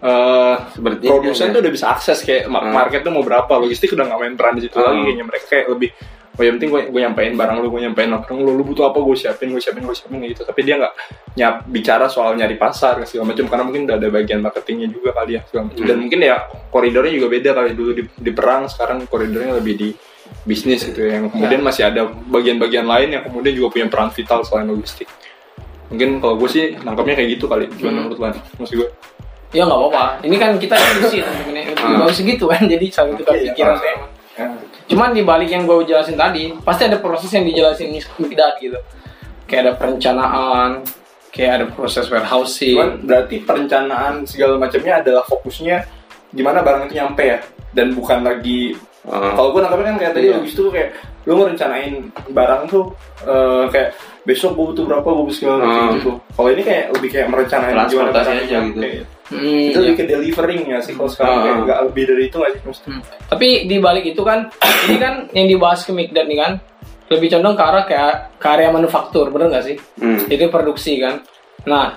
Seperti 0.00 1.04
produsen 1.06 1.52
tuh 1.52 1.60
udah 1.60 1.72
bisa 1.72 1.86
akses 1.88 2.18
kayak 2.20 2.46
Hmm. 2.46 2.72
market 2.72 3.00
tuh 3.00 3.10
mau 3.10 3.20
berapa 3.20 3.52
logistik 3.54 3.92
udah 3.92 4.04
nggak 4.04 4.18
main 4.18 4.34
peran 4.34 4.54
di 4.54 4.62
situ 4.64 4.74
Hmm. 4.74 4.86
lagi 4.86 5.00
kayaknya 5.04 5.24
mereka 5.24 5.46
kayak 5.46 5.66
lebih 5.68 5.90
oh 6.30 6.42
yang 6.42 6.56
penting 6.56 6.70
gue, 6.70 6.82
gue 6.88 7.00
nyampein 7.02 7.32
barang 7.34 7.56
lu 7.58 7.68
gue 7.68 7.80
nyampein 7.84 8.08
barang 8.08 8.32
lu 8.34 8.52
lu 8.54 8.64
butuh 8.64 8.84
apa 8.86 8.96
gue 8.98 9.12
siapin 9.12 9.48
gue 9.50 9.60
siapin 9.60 9.82
gue 9.82 9.92
siapin 9.92 10.24
gitu 10.24 10.40
tapi 10.40 10.60
dia 10.62 10.80
nggak 10.80 10.92
nyap 11.36 11.54
bicara 11.68 12.08
soal 12.08 12.32
nyari 12.32 12.56
pasar 12.56 12.96
segala 13.04 13.34
macam 13.34 13.44
karena 13.44 13.62
mungkin 13.62 13.82
udah 13.84 13.96
ada 13.96 14.08
bagian 14.08 14.40
marketingnya 14.40 14.88
juga 14.88 15.12
kali 15.12 15.36
ya 15.36 15.44
segala 15.44 15.68
macam 15.68 15.84
dan 15.84 15.90
Hmm. 15.90 16.00
mungkin 16.00 16.20
ya 16.22 16.36
koridornya 16.70 17.12
juga 17.12 17.28
beda 17.28 17.50
kali 17.52 17.70
dulu 17.74 17.90
di, 17.92 18.02
di 18.08 18.30
perang 18.32 18.62
sekarang 18.66 19.04
koridornya 19.04 19.52
lebih 19.54 19.74
di 19.76 19.88
bisnis 20.40 20.80
gitu 20.82 21.02
ya 21.02 21.20
yang 21.20 21.28
kemudian 21.28 21.60
masih 21.60 21.82
ada 21.84 22.08
bagian-bagian 22.08 22.88
lain 22.88 23.08
yang 23.10 23.22
kemudian 23.22 23.52
juga 23.52 23.68
punya 23.68 23.86
peran 23.86 24.08
vital 24.08 24.40
selain 24.40 24.64
logistik 24.64 25.10
mungkin 25.90 26.22
kalau 26.22 26.38
gue 26.38 26.48
sih 26.48 26.64
nangkapnya 26.78 27.18
kayak 27.18 27.36
gitu 27.36 27.44
kali 27.46 27.68
gimana 27.68 28.00
Hmm. 28.00 28.08
menurut 28.08 28.16
lo 28.16 28.26
maksud 28.56 28.74
gue 28.78 28.88
Ya 29.50 29.66
nggak 29.66 29.76
apa-apa. 29.76 30.04
Ini 30.22 30.36
kan 30.38 30.50
kita 30.56 30.74
diskusi 30.78 31.20
teman-teman. 31.20 31.74
Hmm. 31.74 31.98
Gak 32.00 32.08
usah 32.10 32.24
gitu 32.24 32.44
kan. 32.46 32.62
Jadi 32.72 32.86
saling 32.88 33.14
tukar 33.18 33.34
pikiran. 33.34 33.76
Cuman 34.86 35.10
di 35.10 35.22
balik 35.22 35.48
yang 35.48 35.66
gue 35.66 35.86
jelasin 35.86 36.14
tadi, 36.14 36.50
pasti 36.60 36.86
ada 36.86 36.98
proses 36.98 37.30
yang 37.30 37.44
dijelasin 37.44 37.90
Mikdad 38.18 38.58
gitu. 38.58 38.78
Kayak 39.46 39.60
ada 39.62 39.72
perencanaan, 39.76 40.70
kayak 41.30 41.52
ada 41.56 41.66
proses 41.68 42.06
warehousing. 42.06 42.74
Cuman 42.74 42.90
berarti 43.02 43.36
perencanaan 43.42 44.22
segala 44.24 44.54
macamnya 44.56 44.98
adalah 44.98 45.22
fokusnya 45.22 45.82
gimana 46.30 46.62
barang 46.62 46.86
itu 46.86 46.94
nyampe 46.94 47.22
ya 47.26 47.38
dan 47.70 47.90
bukan 47.90 48.22
lagi 48.22 48.74
Hmm. 49.00 49.32
kalau 49.32 49.56
gue 49.56 49.64
nangkapnya 49.64 49.86
kan 49.86 49.96
kayak 49.96 50.12
tadi 50.12 50.26
Iya. 50.28 50.36
logis 50.36 50.52
tuh 50.52 50.68
kayak 50.68 50.92
lu 51.24 51.32
ngerencanain 51.34 51.94
barang 52.30 52.62
tuh 52.68 52.84
eh, 53.24 53.64
kayak 53.72 53.88
besok 54.22 54.52
gue 54.52 54.64
butuh 54.70 54.84
berapa 54.84 55.08
gue 55.08 55.24
butuh 55.24 55.34
segala 55.34 55.56
macam 55.64 55.82
Hmm. 55.88 55.94
gitu. 55.96 56.10
Kalau 56.20 56.48
ini 56.52 56.62
kayak 56.62 56.84
lebih 56.92 57.08
kayak 57.08 57.26
merencanain 57.32 57.74
gimana 57.88 58.10
aja 58.12 58.32
gitu. 58.36 58.80
Hmm, 59.30 59.70
Itu 59.70 59.80
iya. 59.80 59.94
ke 59.94 60.04
delivering 60.04 60.62
ya 60.66 60.78
sih 60.82 60.92
kalau 60.92 61.06
sekarang 61.06 61.32
Hmm. 61.32 61.44
kayak 61.44 61.56
nggak 61.62 61.80
lebih 61.86 62.04
dari 62.04 62.22
itu 62.26 62.36
nggak 62.36 62.50
sih? 62.50 62.62
Hmm. 62.84 63.02
Tapi 63.30 63.48
di 63.64 63.76
balik 63.78 64.04
itu 64.04 64.22
kan, 64.22 64.50
ini 64.86 64.98
kan 64.98 65.14
yang 65.30 65.46
dibahas 65.46 65.80
ke 65.82 65.94
Mikdad 65.94 66.26
nih 66.26 66.36
kan, 66.36 66.52
lebih 67.06 67.30
condong 67.30 67.54
ke 67.54 67.62
arah 67.62 67.84
kayak 67.84 68.14
ke 68.36 68.46
area 68.46 68.70
manufaktur, 68.70 69.30
bener 69.30 69.48
nggak 69.48 69.64
sih? 69.64 69.76
Hmm. 69.96 70.18
Itu 70.26 70.46
produksi 70.46 70.98
kan. 70.98 71.22
Nah, 71.62 71.94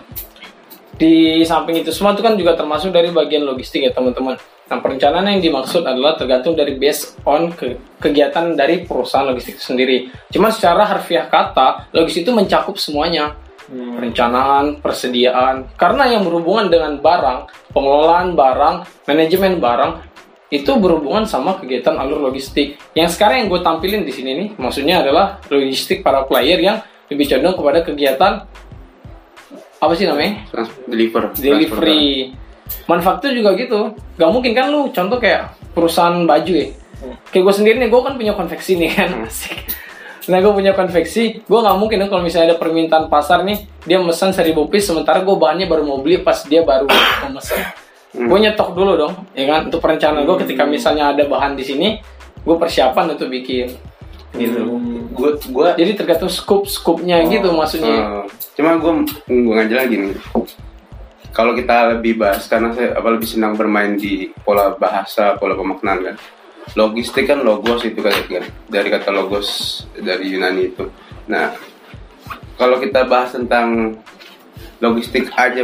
di 0.94 1.42
samping 1.42 1.82
itu 1.82 1.90
semua 1.90 2.14
itu 2.14 2.22
kan 2.22 2.38
juga 2.38 2.54
termasuk 2.54 2.94
dari 2.94 3.10
bagian 3.10 3.42
logistik 3.44 3.82
ya 3.82 3.92
teman-teman. 3.92 4.38
Nah, 4.64 4.78
perencanaan 4.80 5.28
yang 5.28 5.42
dimaksud 5.42 5.84
adalah 5.84 6.16
tergantung 6.16 6.54
dari 6.54 6.78
based 6.78 7.18
on 7.24 7.52
ke- 7.52 7.76
kegiatan 7.98 8.54
dari 8.54 8.86
perusahaan 8.86 9.26
logistik 9.26 9.58
itu 9.58 9.66
sendiri. 9.66 9.98
Cuma 10.30 10.50
secara 10.50 10.86
harfiah 10.86 11.26
kata, 11.26 11.90
logistik 11.92 12.24
itu 12.24 12.32
mencakup 12.32 12.78
semuanya. 12.78 13.34
Perencanaan, 13.74 14.80
persediaan. 14.80 15.74
Karena 15.74 16.06
yang 16.10 16.24
berhubungan 16.24 16.70
dengan 16.70 17.02
barang, 17.02 17.72
pengelolaan 17.74 18.38
barang, 18.38 18.76
manajemen 19.10 19.58
barang, 19.58 19.92
itu 20.54 20.72
berhubungan 20.78 21.26
sama 21.26 21.58
kegiatan 21.58 21.98
alur 21.98 22.30
logistik. 22.30 22.78
Yang 22.94 23.18
sekarang 23.18 23.46
yang 23.46 23.48
gue 23.50 23.62
tampilin 23.66 24.06
di 24.06 24.14
sini 24.14 24.32
nih, 24.38 24.50
maksudnya 24.62 25.02
adalah 25.02 25.42
logistik 25.50 26.06
para 26.06 26.24
player 26.30 26.62
yang 26.62 26.78
lebih 27.10 27.26
condong 27.26 27.56
kepada 27.58 27.80
kegiatan 27.82 28.34
apa 29.84 29.94
sih 30.00 30.08
namanya? 30.08 30.48
Trans- 30.48 30.80
deliver 30.88 31.36
delivery 31.36 32.32
manufaktur 32.88 33.32
juga 33.32 33.56
gitu 33.56 33.96
gak 34.16 34.32
mungkin 34.32 34.52
kan 34.56 34.72
lu 34.72 34.92
contoh 34.92 35.18
kayak 35.20 35.56
perusahaan 35.76 36.24
baju 36.24 36.54
ya 36.54 36.68
kayak 37.32 37.44
gue 37.44 37.54
sendiri 37.54 37.76
nih 37.80 37.90
gue 37.92 38.02
kan 38.02 38.14
punya 38.16 38.34
konveksi 38.36 38.80
nih 38.80 38.92
kan 38.96 39.10
Asik. 39.28 39.58
Nah 40.30 40.40
gue 40.40 40.54
punya 40.56 40.72
konveksi 40.72 41.44
gue 41.44 41.60
nggak 41.60 41.78
mungkin 41.80 42.00
dong 42.00 42.12
kalau 42.12 42.24
misalnya 42.24 42.56
ada 42.56 42.58
permintaan 42.60 43.12
pasar 43.12 43.44
nih 43.44 43.68
dia 43.84 44.00
mesan 44.00 44.32
seribu 44.32 44.72
piece 44.72 44.88
sementara 44.88 45.20
gue 45.20 45.36
bahannya 45.36 45.68
baru 45.68 45.84
mau 45.84 46.00
beli 46.00 46.24
pas 46.24 46.44
dia 46.48 46.64
baru 46.64 46.88
memesan 47.28 47.60
gue 48.14 48.38
nyetok 48.40 48.72
dulu 48.72 48.94
dong 48.96 49.14
ya 49.36 49.44
kan 49.50 49.68
untuk 49.68 49.84
perencanaan 49.84 50.24
gue 50.24 50.38
ketika 50.48 50.64
misalnya 50.64 51.12
ada 51.12 51.28
bahan 51.28 51.60
di 51.60 51.66
sini 51.66 51.88
gue 52.44 52.56
persiapan 52.60 53.16
untuk 53.16 53.32
bikin. 53.32 53.72
Gitu. 54.34 54.60
Gue 55.14 55.30
gue 55.38 55.68
jadi 55.78 55.92
tergantung 55.96 56.32
scoop 56.32 56.68
scoopnya 56.68 57.24
gitu 57.30 57.54
maksudnya. 57.54 58.26
Eh, 58.26 58.26
cuma 58.60 58.76
gue 58.78 58.92
gue 59.30 59.54
ngajar 59.54 59.88
lagi 59.88 59.96
nih. 59.98 60.14
Kalau 61.34 61.58
kita 61.58 61.98
lebih 61.98 62.22
bahas 62.22 62.46
karena 62.46 62.70
saya 62.78 62.94
apa 62.94 63.10
lebih 63.10 63.26
senang 63.26 63.58
bermain 63.58 63.98
di 63.98 64.30
pola 64.46 64.78
bahasa 64.78 65.34
pola 65.42 65.58
pemaknaan 65.58 66.14
kan 66.14 66.16
logistik 66.74 67.28
kan 67.28 67.44
logos 67.44 67.84
itu 67.84 68.00
kan 68.00 68.16
kan 68.28 68.46
dari 68.72 68.88
kata 68.88 69.12
logos 69.12 69.82
dari 69.94 70.32
Yunani 70.32 70.72
itu 70.72 70.88
nah 71.28 71.52
kalau 72.56 72.80
kita 72.80 73.06
bahas 73.08 73.36
tentang 73.36 73.98
logistik 74.80 75.32
aja 75.36 75.64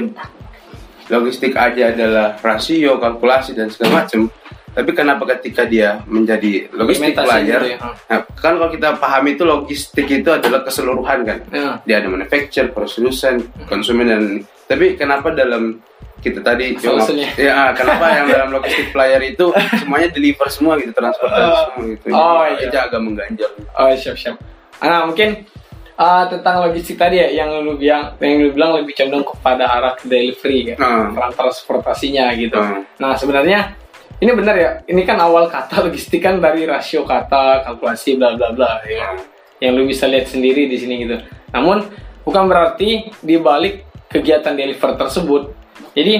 logistik 1.09 1.57
aja 1.57 1.91
adalah 1.91 2.37
rasio, 2.39 3.01
kalkulasi 3.01 3.57
dan 3.57 3.67
segala 3.73 4.05
macam. 4.05 4.29
Tapi 4.69 4.91
kenapa 4.93 5.25
ketika 5.35 5.65
dia 5.65 6.05
menjadi 6.05 6.69
logistik 6.71 7.17
player, 7.17 7.61
gitu 7.65 7.73
ya. 7.73 7.77
nah, 8.05 8.21
kan 8.37 8.53
kalau 8.55 8.69
kita 8.69 9.01
pahami 9.01 9.33
itu 9.33 9.43
logistik 9.43 10.05
itu 10.05 10.29
adalah 10.29 10.61
keseluruhan 10.61 11.25
kan. 11.25 11.39
Ya. 11.49 11.81
Dia 11.83 11.95
ada 12.05 12.07
manufacture, 12.07 12.69
produsen, 12.69 13.49
konsumen 13.65 14.07
dan 14.07 14.23
tapi 14.69 14.93
kenapa 14.93 15.33
dalam 15.33 15.81
kita 16.19 16.39
tadi 16.39 16.75
cuma- 16.75 16.99
Solusinya. 16.99 17.29
ya 17.33 17.53
ah, 17.57 17.71
kenapa 17.71 18.05
yang 18.11 18.25
dalam 18.27 18.49
logistik 18.51 18.89
player 18.89 19.21
itu 19.21 19.49
semuanya 19.73 20.09
deliver 20.09 20.47
semua 20.47 20.75
gitu 20.75 20.91
transportasi 20.91 21.49
semua 21.65 21.83
gitu 21.87 22.05
Oh, 22.09 22.43
Jadi, 22.43 22.53
iya. 22.53 22.65
itu 22.65 22.77
agak 22.77 22.99
mengganjal 22.99 23.49
Oh 23.73 23.87
siap 23.93 24.15
siap. 24.15 24.35
Nah 24.79 25.03
mungkin 25.03 25.47
uh, 25.95 26.23
tentang 26.25 26.55
logistik 26.61 26.95
tadi 26.95 27.17
ya 27.17 27.27
yang 27.33 27.59
lu 27.59 27.75
bilang 27.75 28.15
yang 28.17 28.35
lu 28.37 28.51
bilang 28.51 28.71
lebih 28.75 28.93
condong 28.93 29.23
kepada 29.25 29.63
arah 29.65 29.93
ke 29.93 30.05
delivery 30.05 30.59
kan, 30.69 30.77
Hmm. 30.77 31.07
peran 31.13 31.31
transportasinya 31.33 32.31
gitu. 32.33 32.55
Hmm. 32.55 32.83
Nah 32.95 33.13
sebenarnya 33.13 33.75
ini 34.17 34.31
benar 34.33 34.55
ya. 34.55 34.71
Ini 34.83 35.01
kan 35.01 35.15
awal 35.17 35.47
kata 35.47 35.79
logistik 35.85 36.19
kan 36.19 36.37
dari 36.37 36.63
rasio 36.63 37.03
kata, 37.03 37.63
kalkulasi 37.63 38.15
bla 38.15 38.35
bla 38.35 38.51
bla 38.51 38.83
ya. 38.83 39.15
Yang 39.59 39.71
lu 39.73 39.83
bisa 39.85 40.05
lihat 40.05 40.27
sendiri 40.27 40.65
di 40.65 40.75
sini 40.75 40.99
gitu. 41.01 41.15
Namun 41.49 41.83
bukan 42.21 42.43
berarti 42.45 43.11
di 43.17 43.35
balik 43.35 43.83
kegiatan 44.07 44.51
deliver 44.53 44.95
tersebut. 44.97 45.58
Jadi 45.93 46.13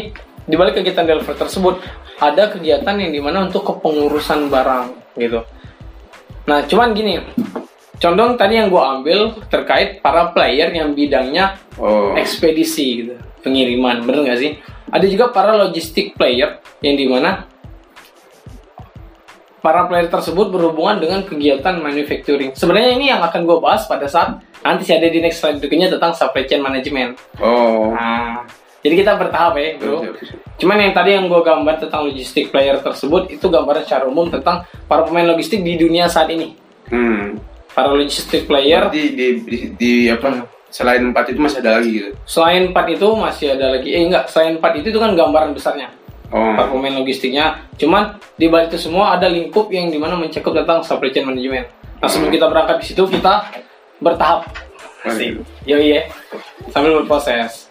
di 0.50 0.56
balik 0.58 0.82
kegiatan 0.82 1.06
deliver 1.06 1.38
tersebut 1.38 1.78
ada 2.20 2.50
kegiatan 2.50 2.96
yang 2.98 3.12
di 3.14 3.22
mana 3.22 3.48
untuk 3.48 3.64
kepengurusan 3.64 4.50
barang 4.50 5.16
gitu. 5.16 5.46
Nah, 6.50 6.66
cuman 6.66 6.98
gini, 6.98 7.22
condong 8.02 8.34
tadi 8.34 8.58
yang 8.58 8.74
gue 8.74 8.82
ambil 8.82 9.20
terkait 9.48 10.02
para 10.02 10.34
player 10.34 10.74
yang 10.74 10.98
bidangnya 10.98 11.62
oh 11.78 12.18
ekspedisi 12.18 13.06
gitu, 13.06 13.14
pengiriman, 13.46 14.02
bener 14.04 14.26
nggak 14.26 14.40
sih? 14.42 14.52
Ada 14.90 15.06
juga 15.06 15.30
para 15.30 15.54
logistik 15.54 16.18
player 16.18 16.58
yang 16.82 16.98
di 16.98 17.06
mana 17.06 17.46
para 19.62 19.86
player 19.86 20.10
tersebut 20.10 20.50
berhubungan 20.50 20.98
dengan 20.98 21.22
kegiatan 21.22 21.78
manufacturing. 21.78 22.56
Sebenarnya 22.56 22.96
ini 22.96 23.14
yang 23.14 23.22
akan 23.22 23.46
gue 23.46 23.58
bahas 23.62 23.86
pada 23.86 24.10
saat 24.10 24.42
nanti 24.66 24.88
sih 24.88 24.96
ada 24.96 25.08
di 25.08 25.20
next 25.22 25.40
slide 25.40 25.60
berikutnya 25.62 25.94
tentang 25.94 26.16
supply 26.16 26.44
chain 26.48 26.64
management. 26.64 27.20
oh 27.38 27.94
Nah, 27.94 28.48
jadi 28.80 28.96
kita 29.04 29.12
bertahap 29.20 29.60
ya, 29.60 29.76
bro. 29.76 30.00
Cuman 30.56 30.80
yang 30.80 30.94
tadi 30.96 31.10
yang 31.16 31.28
gue 31.28 31.42
gambar 31.44 31.76
tentang 31.84 32.08
logistik 32.08 32.52
player 32.52 32.80
tersebut 32.80 33.28
itu 33.28 33.46
gambaran 33.52 33.84
secara 33.84 34.08
umum 34.08 34.32
tentang 34.32 34.64
para 34.88 35.04
pemain 35.04 35.28
logistik 35.28 35.60
di 35.64 35.76
dunia 35.76 36.08
saat 36.08 36.32
ini. 36.32 36.56
hmm. 36.88 37.40
Para 37.76 37.92
logistik 37.92 38.48
player. 38.48 38.88
Berarti 38.88 39.04
di, 39.14 39.28
di, 39.44 39.58
di 39.76 39.94
apa 40.08 40.48
selain 40.72 41.12
empat 41.12 41.36
itu 41.36 41.40
masih 41.40 41.60
ada 41.60 41.72
lagi 41.80 41.90
gitu? 41.92 42.10
Selain 42.24 42.62
empat 42.72 42.86
itu 42.92 43.08
masih 43.16 43.48
ada 43.56 43.66
lagi. 43.78 43.90
Eh 43.92 44.02
enggak 44.08 44.24
selain 44.32 44.56
empat 44.56 44.72
itu 44.80 44.88
itu 44.96 45.00
kan 45.00 45.12
gambaran 45.16 45.52
besarnya. 45.52 45.92
Oh. 46.32 46.56
Para 46.56 46.72
pemain 46.72 46.96
logistiknya. 46.96 47.68
Cuman 47.76 48.16
di 48.40 48.48
balik 48.48 48.72
itu 48.72 48.90
semua 48.90 49.20
ada 49.20 49.28
lingkup 49.28 49.68
yang 49.76 49.92
di 49.92 50.00
mana 50.00 50.16
mencakup 50.16 50.56
tentang 50.56 50.84
supply 50.88 51.12
chain 51.12 51.28
management. 51.28 51.68
Nah 52.00 52.08
sebelum 52.08 52.32
kita 52.32 52.48
berangkat 52.48 52.80
di 52.80 52.86
situ 52.96 53.04
kita 53.12 53.48
bertahap. 54.00 54.48
Asik. 55.04 55.40
yo 55.64 55.80
iya. 55.80 56.12
Sambil 56.72 57.00
berproses 57.00 57.69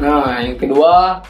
nah 0.00 0.40
yang 0.40 0.56
kedua 0.56 1.20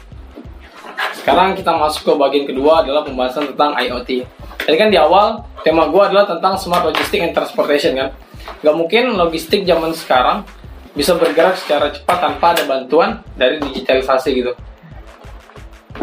sekarang 1.23 1.55
kita 1.55 1.71
masuk 1.71 2.03
ke 2.03 2.13
bagian 2.19 2.45
kedua 2.47 2.83
adalah 2.83 3.07
pembahasan 3.07 3.47
tentang 3.55 3.79
IoT. 3.79 4.27
Tadi 4.63 4.75
kan 4.75 4.91
di 4.91 4.99
awal 4.99 5.43
tema 5.63 5.87
gua 5.87 6.11
adalah 6.11 6.27
tentang 6.27 6.59
smart 6.59 6.83
logistic 6.83 7.23
and 7.23 7.31
transportation 7.31 7.95
kan. 7.95 8.11
Gak 8.59 8.75
mungkin 8.75 9.15
logistik 9.15 9.63
zaman 9.63 9.95
sekarang 9.95 10.43
bisa 10.91 11.15
bergerak 11.15 11.55
secara 11.55 11.95
cepat 11.95 12.17
tanpa 12.19 12.53
ada 12.53 12.63
bantuan 12.67 13.23
dari 13.39 13.63
digitalisasi 13.63 14.29
gitu. 14.35 14.51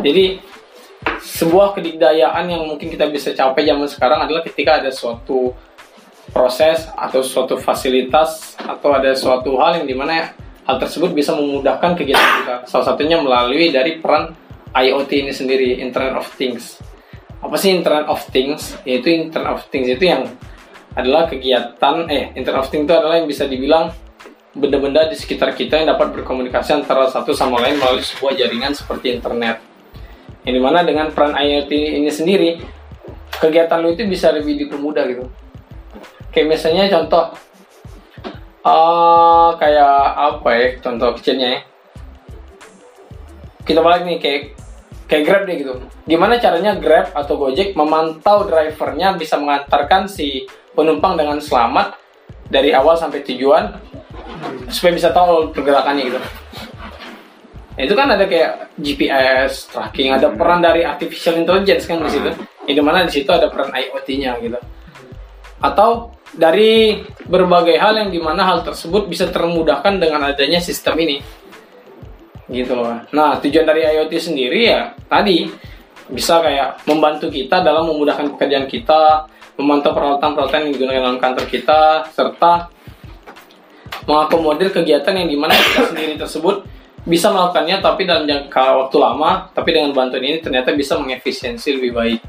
Jadi 0.00 0.40
sebuah 1.20 1.76
kedikdayaan 1.76 2.48
yang 2.48 2.64
mungkin 2.64 2.88
kita 2.88 3.04
bisa 3.12 3.36
capai 3.36 3.68
zaman 3.68 3.88
sekarang 3.92 4.24
adalah 4.24 4.40
ketika 4.40 4.80
ada 4.80 4.88
suatu 4.88 5.52
proses 6.32 6.88
atau 6.96 7.20
suatu 7.20 7.60
fasilitas 7.60 8.56
atau 8.56 8.94
ada 8.96 9.12
suatu 9.12 9.58
hal 9.60 9.82
yang 9.82 9.86
di 9.88 9.96
mana 9.96 10.32
hal 10.70 10.78
tersebut 10.78 11.10
bisa 11.10 11.34
memudahkan 11.34 11.98
kegiatan 11.98 12.30
kita. 12.42 12.54
Salah 12.70 12.94
satunya 12.94 13.18
melalui 13.18 13.74
dari 13.74 13.98
peran 13.98 14.30
IoT 14.70 15.10
ini 15.26 15.32
sendiri, 15.34 15.82
Internet 15.82 16.22
of 16.22 16.30
Things. 16.38 16.78
Apa 17.42 17.58
sih 17.58 17.74
Internet 17.74 18.06
of 18.06 18.22
Things? 18.30 18.78
Yaitu 18.86 19.10
Internet 19.10 19.58
of 19.58 19.66
Things 19.74 19.90
itu 19.90 20.06
yang 20.06 20.30
adalah 20.94 21.26
kegiatan, 21.26 22.06
eh 22.06 22.30
Internet 22.38 22.62
of 22.62 22.70
Things 22.70 22.86
itu 22.86 22.94
adalah 22.94 23.18
yang 23.18 23.26
bisa 23.26 23.50
dibilang 23.50 23.90
benda-benda 24.54 25.10
di 25.10 25.18
sekitar 25.18 25.54
kita 25.54 25.82
yang 25.82 25.94
dapat 25.94 26.10
berkomunikasi 26.14 26.82
antara 26.82 27.06
satu 27.10 27.34
sama 27.34 27.62
lain 27.62 27.78
melalui 27.78 28.02
sebuah 28.02 28.34
jaringan 28.34 28.74
seperti 28.74 29.14
internet. 29.18 29.62
Yang 30.42 30.54
di 30.58 30.62
mana 30.62 30.82
dengan 30.82 31.10
peran 31.10 31.34
IoT 31.34 31.70
ini 31.70 32.10
sendiri, 32.10 32.50
kegiatan 33.38 33.78
lu 33.78 33.94
itu 33.94 34.06
bisa 34.06 34.34
lebih 34.34 34.58
dipermudah 34.66 35.04
gitu. 35.06 35.26
Kayak 36.30 36.46
misalnya 36.58 36.90
contoh, 36.98 37.34
eh 38.60 39.48
kayak 39.56 39.96
apa 40.16 40.48
ya, 40.52 40.66
contoh 40.84 41.16
kecilnya 41.16 41.48
ya. 41.48 41.60
Kita 43.64 43.80
balik 43.80 44.02
nih 44.04 44.18
kayak 44.20 44.42
kayak 45.10 45.22
Grab 45.26 45.42
deh 45.50 45.56
gitu. 45.58 45.72
Gimana 46.06 46.38
caranya 46.38 46.78
Grab 46.78 47.10
atau 47.16 47.34
Gojek 47.34 47.74
memantau 47.74 48.46
drivernya 48.46 49.18
bisa 49.18 49.40
mengantarkan 49.40 50.06
si 50.06 50.46
penumpang 50.72 51.18
dengan 51.18 51.42
selamat 51.42 51.98
dari 52.46 52.70
awal 52.70 52.94
sampai 52.94 53.22
tujuan 53.26 53.74
supaya 54.70 54.92
bisa 54.94 55.10
tahu 55.10 55.50
pergerakannya 55.50 56.02
gitu. 56.06 56.20
Itu 57.80 57.94
kan 57.96 58.12
ada 58.12 58.28
kayak 58.28 58.76
GPS 58.76 59.72
tracking, 59.72 60.12
ada 60.12 60.28
peran 60.30 60.60
dari 60.60 60.84
artificial 60.84 61.40
intelligence 61.40 61.88
kan 61.88 62.02
di 62.02 62.12
situ. 62.12 62.30
Yang 62.68 62.76
di 62.76 62.82
mana 62.84 63.08
di 63.08 63.12
situ 63.14 63.30
ada 63.32 63.48
peran 63.48 63.72
IoT-nya 63.72 64.36
gitu. 64.44 64.58
Atau 65.64 66.12
dari 66.30 67.02
berbagai 67.26 67.74
hal 67.78 67.98
yang 67.98 68.10
di 68.10 68.20
mana 68.22 68.46
hal 68.46 68.62
tersebut 68.62 69.10
bisa 69.10 69.26
termudahkan 69.30 69.98
dengan 69.98 70.30
adanya 70.30 70.62
sistem 70.62 70.94
ini 71.02 71.18
gitu 72.50 72.74
loh. 72.74 73.02
Nah, 73.14 73.38
tujuan 73.38 73.66
dari 73.66 73.86
IoT 73.86 74.12
sendiri 74.18 74.60
ya 74.66 74.94
tadi 75.06 75.46
bisa 76.10 76.42
kayak 76.42 76.82
membantu 76.90 77.30
kita 77.30 77.62
dalam 77.62 77.86
memudahkan 77.86 78.34
pekerjaan 78.34 78.66
kita, 78.66 79.30
memantau 79.54 79.94
peralatan-peralatan 79.94 80.66
yang 80.66 80.72
digunakan 80.74 81.02
dalam 81.06 81.18
kantor 81.22 81.46
kita, 81.46 82.10
serta 82.10 82.66
mengakomodir 84.10 84.74
kegiatan 84.74 85.14
yang 85.14 85.30
di 85.30 85.38
mana 85.38 85.54
kita 85.54 85.94
sendiri 85.94 86.18
tersebut 86.18 86.66
bisa 87.06 87.32
melakukannya 87.32 87.78
tapi 87.78 88.02
dalam 88.04 88.26
jangka 88.26 88.64
waktu 88.86 88.96
lama, 88.98 89.30
tapi 89.54 89.70
dengan 89.70 89.94
bantuan 89.94 90.20
ini 90.26 90.42
ternyata 90.42 90.74
bisa 90.74 90.98
mengefisiensi 90.98 91.78
lebih 91.78 91.94
baik 91.94 92.20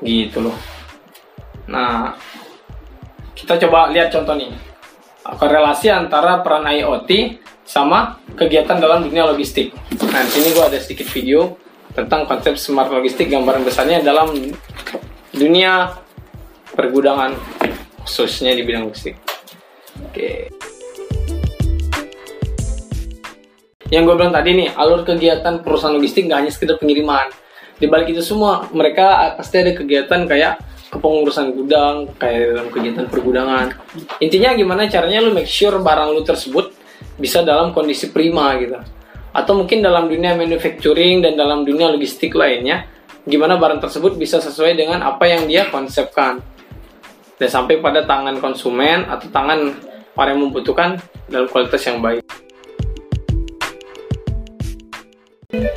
gitu 0.00 0.46
loh. 0.46 0.56
Nah, 1.68 2.14
kita 3.40 3.56
coba 3.66 3.88
lihat 3.88 4.12
contoh 4.12 4.36
nih 4.36 4.52
korelasi 5.24 5.88
antara 5.88 6.44
peran 6.44 6.68
IoT 6.68 7.40
sama 7.64 8.20
kegiatan 8.36 8.76
dalam 8.76 9.06
dunia 9.06 9.24
logistik. 9.24 9.72
Nah, 10.10 10.20
di 10.26 10.30
sini 10.32 10.48
gue 10.52 10.64
ada 10.64 10.76
sedikit 10.76 11.06
video 11.08 11.56
tentang 11.96 12.28
konsep 12.28 12.60
smart 12.60 12.92
logistik 12.92 13.32
gambaran 13.32 13.64
besarnya 13.64 14.04
dalam 14.04 14.34
dunia 15.32 15.96
pergudangan 16.74 17.32
khususnya 18.04 18.52
di 18.52 18.62
bidang 18.66 18.90
logistik. 18.90 19.16
Oke. 20.04 20.50
Yang 23.90 24.02
gue 24.06 24.14
bilang 24.22 24.34
tadi 24.34 24.50
nih, 24.54 24.68
alur 24.78 25.02
kegiatan 25.02 25.66
perusahaan 25.66 25.94
logistik 25.94 26.30
nggak 26.30 26.38
hanya 26.46 26.52
sekedar 26.54 26.78
pengiriman. 26.78 27.26
Di 27.80 27.90
balik 27.90 28.14
itu 28.14 28.22
semua, 28.22 28.70
mereka 28.70 29.34
pasti 29.34 29.58
ada 29.58 29.74
kegiatan 29.74 30.28
kayak 30.30 30.62
kepengurusan 30.90 31.54
gudang, 31.54 32.10
kayak 32.18 32.58
dalam 32.58 32.66
kegiatan 32.68 33.06
pergudangan. 33.06 33.66
Intinya 34.18 34.50
gimana 34.58 34.90
caranya 34.90 35.22
lu 35.22 35.30
make 35.30 35.46
sure 35.46 35.78
barang 35.78 36.10
lu 36.10 36.26
tersebut 36.26 36.74
bisa 37.14 37.46
dalam 37.46 37.70
kondisi 37.70 38.10
prima 38.10 38.58
gitu. 38.58 38.76
Atau 39.30 39.54
mungkin 39.54 39.78
dalam 39.80 40.10
dunia 40.10 40.34
manufacturing 40.34 41.22
dan 41.22 41.38
dalam 41.38 41.62
dunia 41.62 41.86
logistik 41.94 42.34
lainnya, 42.34 42.90
gimana 43.22 43.54
barang 43.54 43.78
tersebut 43.78 44.18
bisa 44.18 44.42
sesuai 44.42 44.74
dengan 44.74 45.06
apa 45.06 45.30
yang 45.30 45.46
dia 45.46 45.70
konsepkan. 45.70 46.42
Dan 47.38 47.48
sampai 47.48 47.78
pada 47.80 48.04
tangan 48.04 48.36
konsumen 48.42 49.06
atau 49.06 49.30
tangan 49.30 49.72
orang 50.18 50.36
yang 50.36 50.42
membutuhkan 50.50 51.00
dalam 51.30 51.46
kualitas 51.48 51.80
yang 51.86 52.02
baik. 52.02 52.20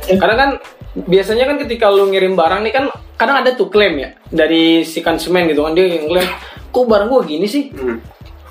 Karena 0.04 0.34
kan 0.36 0.50
biasanya 0.94 1.50
kan 1.50 1.56
ketika 1.58 1.90
lu 1.90 2.06
ngirim 2.14 2.38
barang 2.38 2.62
nih 2.62 2.72
kan 2.72 2.84
kadang 3.18 3.42
ada 3.42 3.50
tuh 3.58 3.66
klaim 3.66 3.98
ya 3.98 4.14
dari 4.30 4.86
si 4.86 5.02
konsumen 5.02 5.50
gitu 5.50 5.66
kan. 5.66 5.74
Dia 5.74 5.90
yang 5.90 6.06
klaim 6.06 6.28
kok 6.70 6.86
barang 6.86 7.08
gua 7.10 7.22
gini 7.26 7.46
sih? 7.50 7.70
Hmm. 7.74 7.98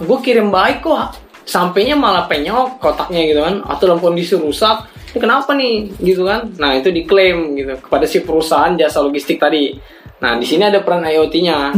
gue 0.04 0.20
kirim 0.20 0.52
baik 0.52 0.84
kok. 0.84 1.16
Sampainya 1.48 1.96
malah 1.96 2.28
penyok 2.28 2.84
kotaknya 2.84 3.24
gitu 3.24 3.42
kan. 3.44 3.56
Atau 3.64 3.88
dalam 3.88 4.04
kondisi 4.04 4.36
rusak 4.36 4.92
ini 5.14 5.22
kenapa 5.22 5.54
nih? 5.54 5.94
Gitu 6.02 6.26
kan. 6.26 6.50
Nah 6.58 6.74
itu 6.74 6.90
diklaim 6.90 7.54
gitu 7.54 7.78
kepada 7.78 8.10
si 8.10 8.26
perusahaan 8.26 8.74
jasa 8.74 9.00
logistik 9.06 9.38
tadi. 9.38 9.78
Nah 10.20 10.42
di 10.42 10.46
sini 10.50 10.66
ada 10.66 10.82
peran 10.82 11.06
IoT-nya. 11.06 11.78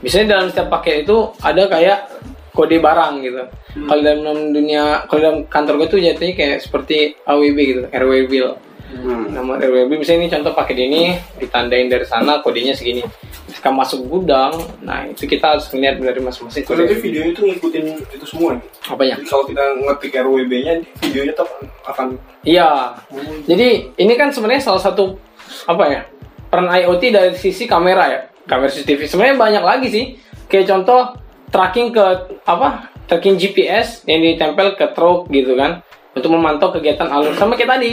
Biasanya 0.00 0.26
dalam 0.32 0.46
setiap 0.48 0.72
paket 0.72 1.04
itu 1.04 1.16
ada 1.44 1.68
kayak 1.68 2.15
kode 2.56 2.80
barang 2.80 3.14
gitu. 3.20 3.44
Kalau 3.84 4.00
dalam 4.00 4.56
dunia, 4.56 5.04
kalau 5.04 5.20
dalam 5.20 5.38
kantor 5.44 5.84
gue 5.84 5.88
tuh 5.92 6.00
jatuhnya 6.00 6.32
kayak 6.32 6.58
seperti 6.64 7.12
AWB 7.28 7.58
gitu, 7.60 7.82
RW 7.92 8.12
bill. 8.32 8.48
Hmm. 8.86 9.36
Nama 9.36 9.52
RW 9.60 9.92
bill 9.92 10.00
misalnya 10.00 10.24
ini 10.24 10.28
contoh 10.32 10.52
paket 10.56 10.78
ini 10.80 11.02
ditandain 11.36 11.92
dari 11.92 12.08
sana 12.08 12.40
kodenya 12.40 12.72
segini. 12.72 13.04
Ketika 13.46 13.68
masuk 13.68 14.08
gudang, 14.08 14.56
nah 14.80 15.04
itu 15.04 15.28
kita 15.28 15.56
harus 15.56 15.68
lihat 15.76 16.00
dari 16.00 16.20
masing-masing 16.24 16.64
Kalau 16.64 16.82
kode. 16.82 16.92
nanti 16.92 17.04
videonya 17.04 17.30
itu 17.36 17.42
ngikutin 17.44 17.84
itu 18.16 18.26
semua 18.26 18.56
nih. 18.56 18.64
Apanya? 18.88 19.14
Jadi 19.20 19.28
kalau 19.28 19.44
kita 19.48 19.64
ngetik 19.84 20.12
RWB-nya, 20.16 20.72
videonya 21.04 21.32
tuh 21.36 21.48
akan 21.84 22.06
Iya. 22.46 23.00
Jadi 23.44 23.68
ini 24.00 24.12
kan 24.16 24.32
sebenarnya 24.32 24.62
salah 24.64 24.82
satu 24.82 25.18
apa 25.66 25.84
ya 25.88 26.00
peran 26.46 26.70
IoT 26.70 27.02
dari 27.10 27.32
sisi 27.36 27.66
kamera 27.66 28.04
ya, 28.08 28.20
kamera 28.46 28.70
CCTV. 28.70 29.04
Sebenarnya 29.10 29.36
banyak 29.36 29.64
lagi 29.66 29.88
sih. 29.90 30.04
Kayak 30.46 30.70
contoh 30.70 31.25
tracking 31.56 31.88
ke 31.96 32.04
apa? 32.44 32.92
Tracking 33.08 33.40
GPS 33.40 34.04
yang 34.04 34.20
ditempel 34.20 34.76
ke 34.76 34.92
truk 34.92 35.32
gitu 35.32 35.56
kan 35.56 35.80
untuk 36.12 36.36
memantau 36.36 36.68
kegiatan 36.68 37.08
alur 37.08 37.32
sama 37.40 37.56
kayak 37.56 37.80
tadi 37.80 37.90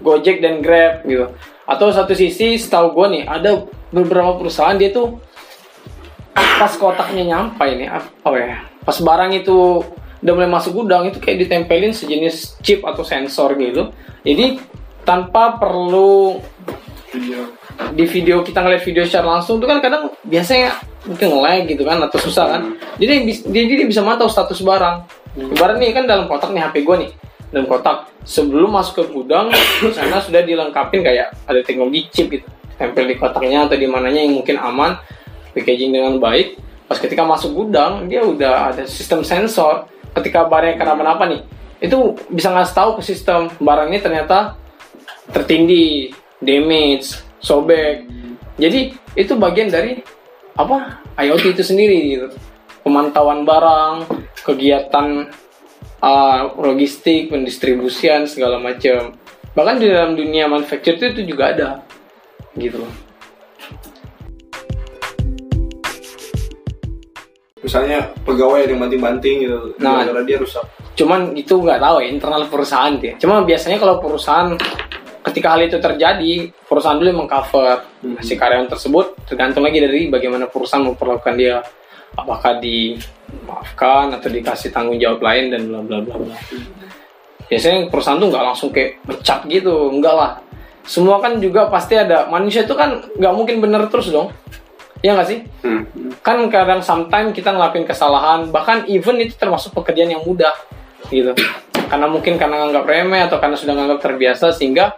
Gojek 0.00 0.40
dan 0.40 0.64
Grab 0.64 1.04
gitu. 1.04 1.28
Atau 1.68 1.92
satu 1.92 2.16
sisi 2.16 2.56
setahu 2.56 2.96
gue 2.96 3.20
nih 3.20 3.22
ada 3.28 3.68
beberapa 3.92 4.40
perusahaan 4.40 4.74
dia 4.80 4.88
tuh 4.88 5.20
pas 6.32 6.72
kotaknya 6.80 7.28
nyampe 7.28 7.60
ini 7.68 7.86
apa 7.92 8.28
ya 8.38 8.64
pas 8.82 8.96
barang 8.96 9.36
itu 9.36 9.84
udah 10.22 10.32
mulai 10.32 10.50
masuk 10.50 10.72
gudang 10.80 11.10
itu 11.10 11.18
kayak 11.20 11.44
ditempelin 11.44 11.92
sejenis 11.92 12.56
chip 12.64 12.80
atau 12.86 13.04
sensor 13.04 13.52
gitu 13.58 13.92
jadi 14.24 14.62
tanpa 15.02 15.58
perlu 15.58 16.38
video. 17.12 17.40
di 17.92 18.04
video 18.08 18.36
kita 18.40 18.64
ngeliat 18.64 18.82
video 18.82 19.04
secara 19.04 19.36
langsung 19.36 19.60
itu 19.60 19.68
kan 19.68 19.78
kadang 19.84 20.08
biasanya 20.24 20.80
mungkin 21.04 21.26
nge-lag 21.28 21.62
gitu 21.68 21.82
kan 21.84 21.98
atau 22.00 22.18
susah 22.18 22.44
kan. 22.56 22.62
Jadi 22.96 23.14
bis- 23.28 23.44
dia 23.44 23.62
jadi 23.68 23.84
bisa 23.84 24.00
mantau 24.00 24.32
status 24.32 24.64
barang. 24.64 25.04
Ibarat 25.36 25.76
nih 25.76 25.92
kan 25.92 26.04
dalam 26.08 26.24
kotak 26.26 26.50
nih 26.56 26.62
HP 26.64 26.84
gue 26.84 26.96
nih. 27.06 27.10
Dalam 27.52 27.68
kotak 27.68 28.08
sebelum 28.24 28.72
masuk 28.72 29.04
ke 29.04 29.04
gudang 29.12 29.52
di 29.52 29.92
sana 29.96 30.24
sudah 30.24 30.40
dilengkapin 30.40 31.04
kayak 31.04 31.36
ada 31.44 31.60
teknologi 31.60 32.08
chip 32.08 32.32
gitu. 32.32 32.48
Tempel 32.80 33.04
di 33.04 33.16
kotaknya 33.20 33.68
atau 33.68 33.76
di 33.76 33.84
mananya 33.84 34.24
yang 34.24 34.40
mungkin 34.40 34.56
aman 34.56 34.96
packaging 35.52 35.92
dengan 35.92 36.16
baik. 36.16 36.56
Pas 36.88 36.96
ketika 36.96 37.22
masuk 37.28 37.52
gudang 37.52 38.08
dia 38.08 38.24
udah 38.24 38.72
ada 38.72 38.82
sistem 38.88 39.20
sensor. 39.20 39.84
Ketika 40.12 40.44
barangnya 40.44 40.76
kenapa-napa 40.76 41.24
nih 41.28 41.40
itu 41.82 42.14
bisa 42.30 42.54
ngasih 42.54 42.74
tahu 42.78 42.90
ke 43.00 43.02
sistem 43.02 43.50
barang 43.58 43.90
ini 43.90 43.98
ternyata 43.98 44.54
tertindih, 45.34 46.14
damage, 46.42 47.22
sobek. 47.38 48.04
Jadi 48.58 48.92
itu 49.16 49.32
bagian 49.38 49.70
dari 49.70 50.02
apa 50.58 51.00
IoT 51.16 51.56
itu 51.56 51.62
sendiri 51.64 51.98
gitu. 52.18 52.28
Pemantauan 52.82 53.46
barang, 53.46 54.10
kegiatan 54.42 55.30
uh, 56.02 56.40
logistik, 56.58 57.30
pendistribusian 57.30 58.26
segala 58.26 58.58
macam. 58.58 59.14
Bahkan 59.54 59.76
di 59.78 59.86
dalam 59.86 60.18
dunia 60.18 60.50
manufacture 60.50 60.98
itu, 60.98 61.14
itu 61.14 61.22
juga 61.32 61.54
ada 61.54 61.68
gitu 62.58 62.82
loh. 62.82 62.92
Misalnya 67.62 68.10
pegawai 68.26 68.66
yang 68.66 68.82
banting-banting 68.82 69.46
gitu, 69.46 69.78
Nah. 69.78 70.02
dia 70.26 70.34
rusak. 70.42 70.66
Cuman 70.98 71.30
itu 71.38 71.54
nggak 71.54 71.78
tahu 71.78 72.02
ya 72.02 72.08
internal 72.10 72.42
perusahaan 72.50 72.92
dia. 72.98 73.14
Cuma 73.22 73.46
biasanya 73.46 73.78
kalau 73.78 74.02
perusahaan 74.02 74.58
ketika 75.22 75.54
hal 75.54 75.62
itu 75.62 75.78
terjadi, 75.78 76.50
perusahaan 76.66 76.98
dulu 76.98 77.24
mengcover 77.24 77.86
si 78.20 78.34
karyawan 78.34 78.66
tersebut 78.66 79.26
tergantung 79.26 79.62
lagi 79.62 79.78
dari 79.78 80.10
bagaimana 80.10 80.50
perusahaan 80.50 80.82
memperlakukan 80.82 81.34
dia. 81.38 81.62
Apakah 82.12 82.60
dimaafkan 82.60 84.12
atau 84.12 84.28
dikasih 84.28 84.68
tanggung 84.68 85.00
jawab 85.00 85.24
lain 85.24 85.48
dan 85.48 85.64
bla 85.64 85.80
bla 85.80 85.98
bla 86.04 86.16
bla. 86.20 86.36
Biasanya 87.48 87.88
perusahaan 87.88 88.20
tuh 88.20 88.28
nggak 88.28 88.44
langsung 88.44 88.68
kayak 88.68 89.00
pecat 89.08 89.48
gitu, 89.48 89.88
enggak 89.88 90.12
lah. 90.12 90.32
Semua 90.84 91.24
kan 91.24 91.40
juga 91.40 91.72
pasti 91.72 91.96
ada 91.96 92.28
manusia 92.28 92.68
itu 92.68 92.76
kan 92.76 93.00
nggak 93.16 93.32
mungkin 93.32 93.64
bener 93.64 93.88
terus 93.88 94.12
dong. 94.12 94.28
Iya 95.00 95.16
nggak 95.16 95.28
sih? 95.28 95.40
Hmm. 95.64 95.82
kan 96.22 96.38
kadang 96.46 96.78
sometimes 96.84 97.34
kita 97.34 97.50
ngelakuin 97.50 97.88
kesalahan 97.88 98.52
bahkan 98.54 98.86
even 98.86 99.18
itu 99.18 99.34
termasuk 99.34 99.74
pekerjaan 99.74 100.14
yang 100.14 100.22
mudah 100.22 100.54
gitu 101.10 101.34
karena 101.90 102.06
mungkin 102.08 102.40
karena 102.40 102.56
nganggap 102.62 102.84
remeh 102.88 103.22
atau 103.26 103.36
karena 103.42 103.56
sudah 103.58 103.74
nganggap 103.76 103.98
terbiasa 104.00 104.54
sehingga 104.54 104.96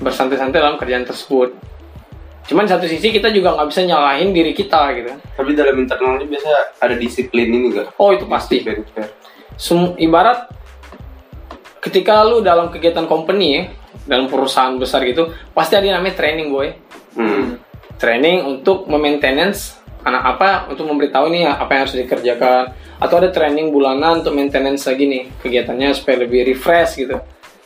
bersantai-santai 0.00 0.58
dalam 0.60 0.78
kerjaan 0.78 1.04
tersebut. 1.04 1.52
Cuman 2.42 2.66
satu 2.66 2.90
sisi 2.90 3.14
kita 3.14 3.30
juga 3.30 3.54
nggak 3.54 3.68
bisa 3.70 3.86
nyalahin 3.86 4.34
diri 4.34 4.50
kita 4.50 4.90
gitu 4.98 5.14
Tapi 5.14 5.54
dalam 5.54 5.78
internalnya 5.78 6.26
biasa 6.26 6.50
ada 6.82 6.94
disiplin 6.98 7.46
ini 7.46 7.70
enggak? 7.70 7.94
oh 7.96 8.10
itu 8.10 8.26
pasti. 8.26 8.58
Disiplin 8.60 8.82
fair. 8.90 9.08
Sem- 9.54 9.94
ibarat 10.02 10.50
ketika 11.82 12.22
lu 12.26 12.42
dalam 12.42 12.70
kegiatan 12.70 13.06
company 13.06 13.46
ya 13.54 13.62
dalam 14.06 14.26
perusahaan 14.26 14.74
besar 14.78 15.06
gitu 15.06 15.30
pasti 15.54 15.78
ada 15.78 15.86
yang 15.86 16.02
namanya 16.02 16.18
training 16.18 16.48
boy. 16.50 16.68
Hmm. 17.12 17.60
training 18.00 18.42
untuk 18.48 18.88
memaintenance 18.90 19.78
anak 20.02 20.34
apa 20.34 20.66
untuk 20.66 20.88
memberitahu 20.90 21.30
nih 21.30 21.46
apa 21.46 21.70
yang 21.70 21.82
harus 21.86 21.94
dikerjakan. 21.94 22.74
Atau 22.98 23.22
ada 23.22 23.30
training 23.30 23.70
bulanan 23.70 24.22
untuk 24.22 24.34
maintenance 24.34 24.86
lagi 24.90 25.06
nih 25.06 25.22
kegiatannya 25.38 25.94
supaya 25.94 26.26
lebih 26.26 26.42
refresh 26.50 26.98
gitu. 26.98 27.18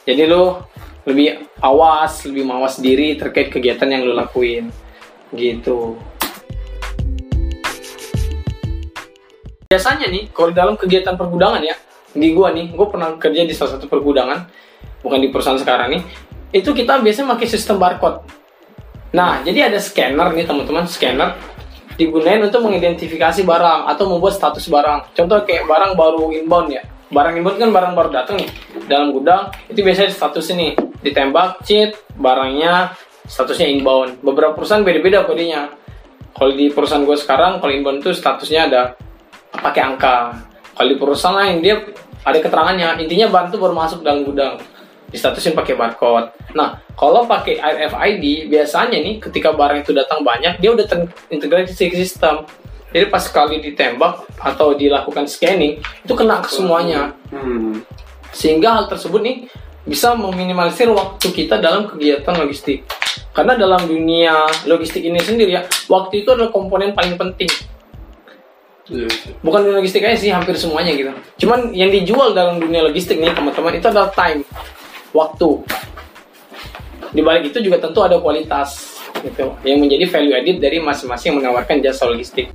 Jadi 0.05 0.23
lu 0.29 0.61
lebih 1.07 1.47
awas 1.63 2.27
lebih 2.27 2.43
mawas 2.43 2.83
diri 2.83 3.15
terkait 3.15 3.49
kegiatan 3.49 3.87
yang 3.87 4.03
lu 4.03 4.13
lakuin. 4.13 4.69
Gitu. 5.31 5.95
Biasanya 9.71 10.11
nih 10.11 10.31
kalau 10.35 10.51
dalam 10.51 10.75
kegiatan 10.75 11.15
pergudangan 11.15 11.63
ya 11.63 11.75
di 12.11 12.35
gua 12.35 12.51
nih 12.51 12.75
gua 12.75 12.91
pernah 12.91 13.15
kerja 13.19 13.47
di 13.47 13.55
salah 13.55 13.79
satu 13.79 13.87
pergudangan 13.87 14.47
bukan 15.03 15.19
di 15.23 15.29
perusahaan 15.31 15.59
sekarang 15.59 15.99
nih 15.99 16.03
itu 16.55 16.71
kita 16.75 17.03
biasanya 17.03 17.35
pakai 17.35 17.47
sistem 17.51 17.79
barcode. 17.79 18.23
Nah, 19.15 19.41
jadi 19.43 19.71
ada 19.73 19.79
scanner 19.81 20.29
nih 20.35 20.45
teman-teman, 20.45 20.85
scanner. 20.87 21.35
Digunain 21.97 22.45
untuk 22.45 22.61
mengidentifikasi 22.61 23.41
barang 23.41 23.89
atau 23.89 24.05
membuat 24.05 24.37
status 24.37 24.69
barang. 24.69 25.17
Contoh 25.17 25.41
kayak 25.49 25.65
barang 25.65 25.97
baru 25.97 26.29
inbound 26.37 26.69
ya. 26.77 26.85
Barang 27.09 27.41
inbound 27.41 27.57
kan 27.57 27.71
barang 27.73 27.93
baru 27.97 28.09
datang 28.13 28.37
nih 28.37 28.51
dalam 28.85 29.17
gudang, 29.17 29.49
itu 29.73 29.81
biasanya 29.81 30.13
status 30.13 30.53
ini 30.53 30.77
ditembak, 31.07 31.63
cheat, 31.63 31.95
barangnya 32.19 32.95
statusnya 33.27 33.71
inbound. 33.71 34.19
Beberapa 34.23 34.59
perusahaan 34.59 34.83
beda-beda 34.83 35.23
kodenya. 35.27 35.71
Kalau 36.35 36.53
di 36.53 36.69
perusahaan 36.69 37.07
gue 37.07 37.17
sekarang, 37.17 37.63
kalau 37.63 37.73
inbound 37.73 38.03
itu 38.03 38.11
statusnya 38.13 38.69
ada 38.69 38.83
pakai 39.51 39.83
angka. 39.83 40.37
Kalau 40.77 40.89
di 40.91 40.99
perusahaan 40.99 41.39
lain 41.39 41.65
dia 41.65 41.81
ada 42.27 42.39
keterangannya, 42.43 43.07
intinya 43.07 43.31
barang 43.31 43.49
itu 43.55 43.59
baru 43.63 43.75
masuk 43.75 44.05
dalam 44.05 44.27
gudang 44.27 44.59
distatusin 45.11 45.55
pakai 45.55 45.79
barcode. 45.79 46.35
Nah, 46.53 46.83
kalau 46.99 47.25
pakai 47.25 47.63
RFID 47.63 48.51
biasanya 48.51 48.99
nih 48.99 49.23
ketika 49.23 49.55
barang 49.55 49.87
itu 49.87 49.95
datang 49.95 50.27
banyak 50.27 50.59
dia 50.59 50.75
udah 50.75 50.87
terintegrasi 50.87 51.89
ke 51.89 51.97
sistem. 51.97 52.45
Jadi 52.91 53.13
pas 53.13 53.21
sekali 53.21 53.61
ditembak 53.61 54.25
atau 54.41 54.73
dilakukan 54.73 55.29
scanning 55.29 55.79
itu 55.79 56.13
kena 56.17 56.41
ke 56.41 56.49
semuanya. 56.49 57.13
Hmm. 57.29 57.83
Sehingga 58.33 58.73
hal 58.73 58.85
tersebut 58.89 59.21
nih 59.21 59.37
bisa 59.87 60.19
meminimalisir 60.19 60.91
waktu 60.91 61.31
kita 61.31 61.63
dalam 61.63 61.87
kegiatan 61.87 62.35
logistik. 62.35 62.83
Karena 63.31 63.55
dalam 63.55 63.87
dunia 63.87 64.51
logistik 64.67 65.07
ini 65.07 65.23
sendiri 65.23 65.55
ya, 65.55 65.63
waktu 65.87 66.27
itu 66.27 66.35
adalah 66.35 66.51
komponen 66.51 66.91
paling 66.93 67.15
penting. 67.15 67.49
Bukan 69.41 69.61
dunia 69.63 69.79
logistik 69.79 70.03
aja 70.03 70.19
sih 70.19 70.35
hampir 70.35 70.59
semuanya 70.59 70.91
gitu. 70.95 71.15
Cuman 71.47 71.71
yang 71.71 71.95
dijual 71.95 72.35
dalam 72.35 72.59
dunia 72.59 72.83
logistik 72.83 73.23
nih 73.23 73.31
teman-teman 73.31 73.79
itu 73.79 73.87
adalah 73.87 74.11
time. 74.11 74.43
Waktu. 75.15 75.63
Di 77.15 77.23
balik 77.23 77.55
itu 77.55 77.63
juga 77.63 77.79
tentu 77.79 78.03
ada 78.03 78.19
kualitas 78.19 78.99
gitu. 79.23 79.55
Yang 79.63 79.79
menjadi 79.87 80.05
value 80.11 80.35
added 80.35 80.57
dari 80.59 80.79
masing-masing 80.83 81.35
yang 81.35 81.39
menawarkan 81.41 81.79
jasa 81.79 82.11
logistik. 82.11 82.51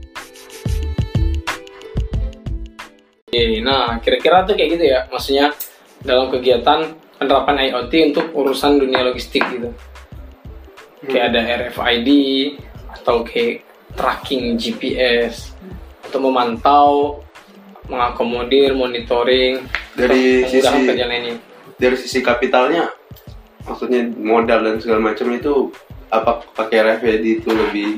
Oke, 3.31 3.63
nah 3.63 3.95
kira-kira 4.03 4.43
tuh 4.43 4.59
kayak 4.59 4.69
gitu 4.75 4.85
ya 4.91 4.99
maksudnya 5.07 5.55
dalam 6.03 6.27
kegiatan 6.27 6.91
penerapan 7.21 7.69
IoT 7.69 7.93
untuk 8.09 8.33
urusan 8.33 8.81
dunia 8.81 9.05
logistik 9.05 9.45
gitu 9.45 9.69
kayak 11.05 11.29
ada 11.29 11.69
RFID 11.69 12.09
atau 12.97 13.21
kayak 13.21 13.61
tracking 13.93 14.57
GPS 14.57 15.53
untuk 16.01 16.21
memantau 16.25 17.21
mengakomodir 17.85 18.73
monitoring 18.73 19.61
Dari 19.93 20.47
sisi- 20.49 20.65
Dari 21.75 21.97
sisi 21.97 22.21
kapitalnya, 22.21 22.89
maksudnya 23.65 24.05
modal 24.17 24.61
dan 24.61 24.75
segala 24.77 25.01
macam 25.01 25.29
itu 25.33 25.73
apa 26.09 26.41
pakai 26.53 26.77
RFID 26.79 27.41
itu 27.41 27.49
lebih 27.49 27.97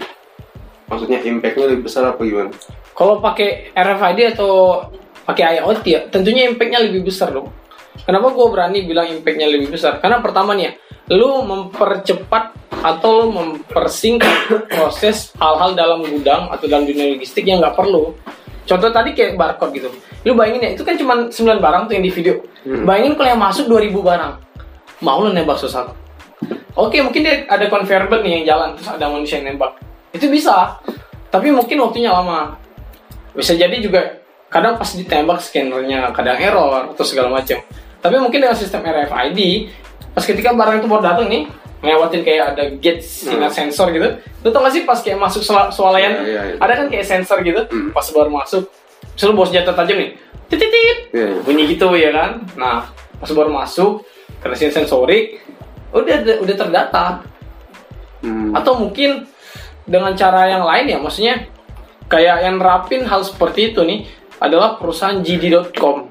maksudnya 0.88 1.20
impactnya 1.24 1.72
lebih 1.72 1.88
besar 1.88 2.12
apa 2.12 2.24
gimana? 2.24 2.52
Kalau 2.94 3.20
pakai 3.20 3.72
RFID 3.72 4.20
atau 4.36 4.84
pakai 5.24 5.60
IoT 5.60 5.84
ya, 5.86 6.02
tentunya 6.08 6.48
impactnya 6.48 6.80
lebih 6.84 7.08
besar 7.08 7.32
dong. 7.32 7.52
Kenapa 8.02 8.34
gue 8.34 8.48
berani 8.50 8.80
bilang 8.84 9.08
impactnya 9.08 9.46
lebih 9.46 9.70
besar? 9.70 10.02
Karena 10.02 10.20
pertama 10.20 10.58
nih 10.58 10.66
ya, 10.66 10.72
lu 11.14 11.46
mempercepat 11.46 12.58
atau 12.84 13.30
mempersingkat 13.30 14.50
proses 14.74 15.32
hal-hal 15.38 15.78
dalam 15.78 16.02
gudang 16.04 16.50
atau 16.50 16.66
dalam 16.66 16.84
dunia 16.84 17.14
logistik 17.14 17.46
yang 17.46 17.62
nggak 17.62 17.78
perlu. 17.78 18.12
Contoh 18.64 18.90
tadi 18.90 19.12
kayak 19.14 19.36
barcode 19.36 19.72
gitu. 19.76 19.90
Lu 20.24 20.34
bayangin 20.40 20.64
ya, 20.64 20.70
itu 20.76 20.84
kan 20.88 20.96
cuma 20.96 21.28
9 21.28 21.36
barang 21.60 21.84
tuh 21.92 21.94
yang 22.00 22.04
di 22.04 22.12
video. 22.12 22.40
Bayangin 22.64 23.14
kalau 23.20 23.30
yang 23.36 23.42
masuk 23.44 23.66
2000 23.68 23.92
barang. 23.92 24.34
Mau 25.04 25.20
lu 25.20 25.36
nembak 25.36 25.60
susah. 25.60 25.92
Oke, 26.74 27.04
mungkin 27.04 27.22
dia 27.22 27.44
ada 27.46 27.70
conveyor 27.70 28.10
belt 28.10 28.24
nih 28.26 28.42
yang 28.42 28.56
jalan 28.56 28.74
terus 28.74 28.90
ada 28.90 29.06
manusia 29.12 29.38
yang 29.44 29.54
nembak. 29.54 29.78
Itu 30.16 30.32
bisa. 30.32 30.80
Tapi 31.30 31.52
mungkin 31.52 31.78
waktunya 31.84 32.10
lama. 32.10 32.56
Bisa 33.36 33.54
jadi 33.54 33.78
juga 33.84 34.24
kadang 34.48 34.78
pas 34.78 34.90
ditembak 34.90 35.42
scannernya 35.42 36.14
kadang 36.14 36.38
error 36.40 36.94
atau 36.96 37.06
segala 37.06 37.30
macam. 37.30 37.60
Tapi 38.04 38.16
mungkin 38.20 38.44
dengan 38.44 38.58
sistem 38.60 38.84
RFID, 38.84 39.40
pas 40.12 40.24
ketika 40.28 40.52
barang 40.52 40.84
itu 40.84 40.88
baru 40.92 41.02
datang 41.02 41.32
nih, 41.32 41.48
ngelewatin 41.80 42.22
kayak 42.24 42.44
ada 42.56 42.64
gate 42.80 43.00
sinyal 43.00 43.48
sensor 43.48 43.92
gitu. 43.96 44.08
Lu 44.44 44.52
tau 44.52 44.60
gak 44.64 44.76
sih 44.76 44.84
pas 44.84 45.00
kayak 45.00 45.20
masuk 45.20 45.40
swala- 45.40 45.72
swalayan, 45.72 46.20
Iya, 46.20 46.28
iya, 46.28 46.42
iya. 46.52 46.56
ada 46.60 46.74
kan 46.76 46.88
kayak 46.92 47.08
sensor 47.08 47.40
gitu, 47.44 47.64
Hmm. 47.68 47.96
pas 47.96 48.04
baru 48.12 48.28
masuk, 48.28 48.68
selalu 49.16 49.34
bawa 49.40 49.46
senjata 49.48 49.72
tajam 49.72 49.98
nih, 50.00 50.10
titit 50.52 50.70
Iya, 50.70 50.96
iya. 51.12 51.40
bunyi 51.44 51.64
gitu 51.72 51.88
ya 51.96 52.12
kan. 52.12 52.44
Nah, 52.60 52.92
pas 53.20 53.30
baru 53.32 53.52
masuk, 53.52 54.04
karena 54.44 54.56
sensorik, 54.60 55.40
udah 55.96 56.44
udah 56.44 56.56
terdata. 56.60 57.06
Hmm. 58.24 58.56
Atau 58.56 58.80
mungkin 58.80 59.28
dengan 59.84 60.16
cara 60.16 60.48
yang 60.48 60.64
lain 60.64 60.88
ya, 60.88 60.98
maksudnya 61.00 61.48
kayak 62.08 62.48
yang 62.48 62.60
nerapin 62.60 63.04
hal 63.04 63.24
seperti 63.24 63.72
itu 63.76 63.84
nih 63.84 64.08
adalah 64.40 64.80
perusahaan 64.80 65.20
JD.com. 65.20 66.08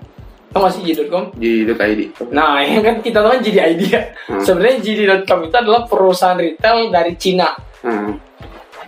Tau 0.52 0.68
gak 0.68 0.72
sih 0.76 0.82
JD.com? 0.84 1.32
Di 1.40 1.64
ID. 1.64 2.28
Nah, 2.28 2.60
yang 2.60 2.84
kan 2.84 2.96
kita 3.00 3.24
tahu 3.24 3.32
kan 3.32 3.40
JD 3.40 3.56
ID 3.56 3.82
ya. 3.88 4.02
Hmm. 4.28 4.44
Sebenarnya 4.44 4.84
JD.com 4.84 5.48
itu 5.48 5.56
adalah 5.56 5.88
perusahaan 5.88 6.36
retail 6.36 6.92
dari 6.92 7.16
Cina. 7.16 7.56
Hmm. 7.80 8.20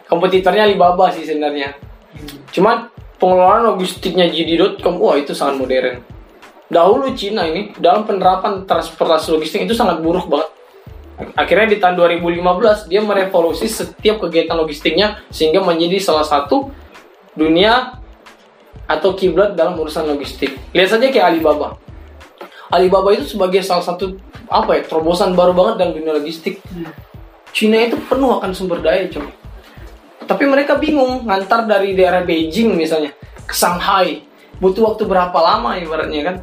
Kompetitornya 0.04 0.68
Alibaba 0.68 1.08
sih 1.08 1.24
sebenarnya. 1.24 1.72
Cuman 2.52 2.92
pengelolaan 3.16 3.72
logistiknya 3.72 4.28
JD.com, 4.28 5.00
wah 5.00 5.16
itu 5.16 5.32
sangat 5.32 5.56
modern. 5.56 6.04
Dahulu 6.68 7.16
Cina 7.16 7.48
ini 7.48 7.72
dalam 7.80 8.04
penerapan 8.04 8.68
transportasi 8.68 9.32
logistik 9.32 9.64
itu 9.64 9.72
sangat 9.72 10.04
buruk 10.04 10.28
banget. 10.28 10.52
Akhirnya 11.38 11.70
di 11.70 11.78
tahun 11.78 11.94
2015 12.20 12.90
dia 12.90 13.00
merevolusi 13.00 13.70
setiap 13.70 14.20
kegiatan 14.20 14.58
logistiknya 14.58 15.22
sehingga 15.30 15.62
menjadi 15.62 16.02
salah 16.02 16.26
satu 16.26 16.74
dunia 17.38 18.03
atau 18.84 19.16
kiblat 19.16 19.56
dalam 19.56 19.76
urusan 19.80 20.04
logistik. 20.08 20.56
Lihat 20.76 20.96
saja 20.96 21.08
kayak 21.08 21.36
Alibaba. 21.36 21.76
Alibaba 22.72 23.12
itu 23.12 23.36
sebagai 23.36 23.60
salah 23.64 23.84
satu 23.84 24.16
apa 24.48 24.76
ya 24.76 24.82
terobosan 24.84 25.32
baru 25.32 25.56
banget 25.56 25.74
dalam 25.80 25.92
dunia 25.96 26.12
logistik. 26.16 26.60
Cina 27.54 27.86
itu 27.86 27.96
penuh 28.10 28.34
akan 28.42 28.50
sumber 28.50 28.82
daya, 28.82 29.06
coy. 29.08 29.30
Tapi 30.24 30.44
mereka 30.48 30.80
bingung 30.80 31.28
ngantar 31.28 31.68
dari 31.68 31.92
daerah 31.94 32.24
Beijing 32.24 32.74
misalnya 32.74 33.12
ke 33.44 33.54
Shanghai. 33.54 34.24
Butuh 34.58 34.94
waktu 34.94 35.04
berapa 35.04 35.36
lama 35.36 35.76
ibaratnya 35.78 36.20
kan? 36.24 36.36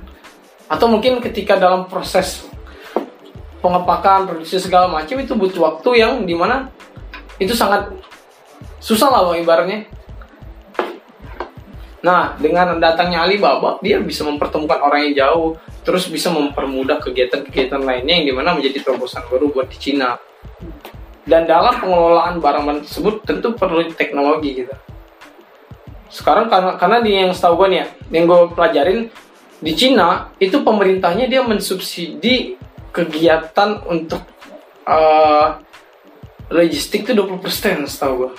Atau 0.71 0.87
mungkin 0.87 1.19
ketika 1.19 1.59
dalam 1.59 1.89
proses 1.89 2.47
pengepakan, 3.59 4.29
produksi 4.29 4.57
segala 4.57 4.87
macam 4.87 5.19
itu 5.19 5.33
butuh 5.35 5.61
waktu 5.61 5.89
yang 5.99 6.23
di 6.23 6.33
mana 6.33 6.71
itu 7.41 7.51
sangat 7.57 7.91
susah 8.79 9.09
lah 9.09 9.21
bang 9.31 9.43
ibaratnya. 9.43 9.79
Nah, 12.01 12.33
dengan 12.41 12.81
datangnya 12.81 13.21
Alibaba, 13.21 13.77
dia 13.77 14.01
bisa 14.01 14.25
mempertemukan 14.25 14.81
orang 14.81 15.09
yang 15.09 15.13
jauh, 15.25 15.49
terus 15.85 16.09
bisa 16.09 16.33
mempermudah 16.33 16.97
kegiatan-kegiatan 16.97 17.77
lainnya 17.77 18.17
yang 18.17 18.25
di 18.25 18.33
mana 18.33 18.57
menjadi 18.57 18.81
terobosan 18.81 19.21
baru 19.29 19.53
buat 19.53 19.69
di 19.69 19.77
Cina. 19.77 20.17
Dan 21.21 21.45
dalam 21.45 21.77
pengelolaan 21.77 22.41
barang-barang 22.41 22.81
tersebut 22.89 23.21
tentu 23.21 23.53
perlu 23.53 23.85
teknologi 23.93 24.65
gitu. 24.65 24.73
Sekarang 26.09 26.49
karena 26.49 26.75
karena 26.75 26.97
di 27.05 27.11
yang 27.13 27.31
setahu 27.31 27.63
gue 27.63 27.67
nih 27.69 27.79
ya, 27.79 27.87
yang 28.09 28.23
gue 28.25 28.39
pelajarin 28.57 28.99
di 29.61 29.73
Cina 29.77 30.33
itu 30.41 30.65
pemerintahnya 30.65 31.29
dia 31.29 31.45
mensubsidi 31.45 32.57
kegiatan 32.89 33.85
untuk 33.85 34.25
eh, 34.89 35.47
logistik 36.49 37.07
itu 37.07 37.13
20% 37.15 37.87
setahu 37.87 38.13
gue 38.27 38.31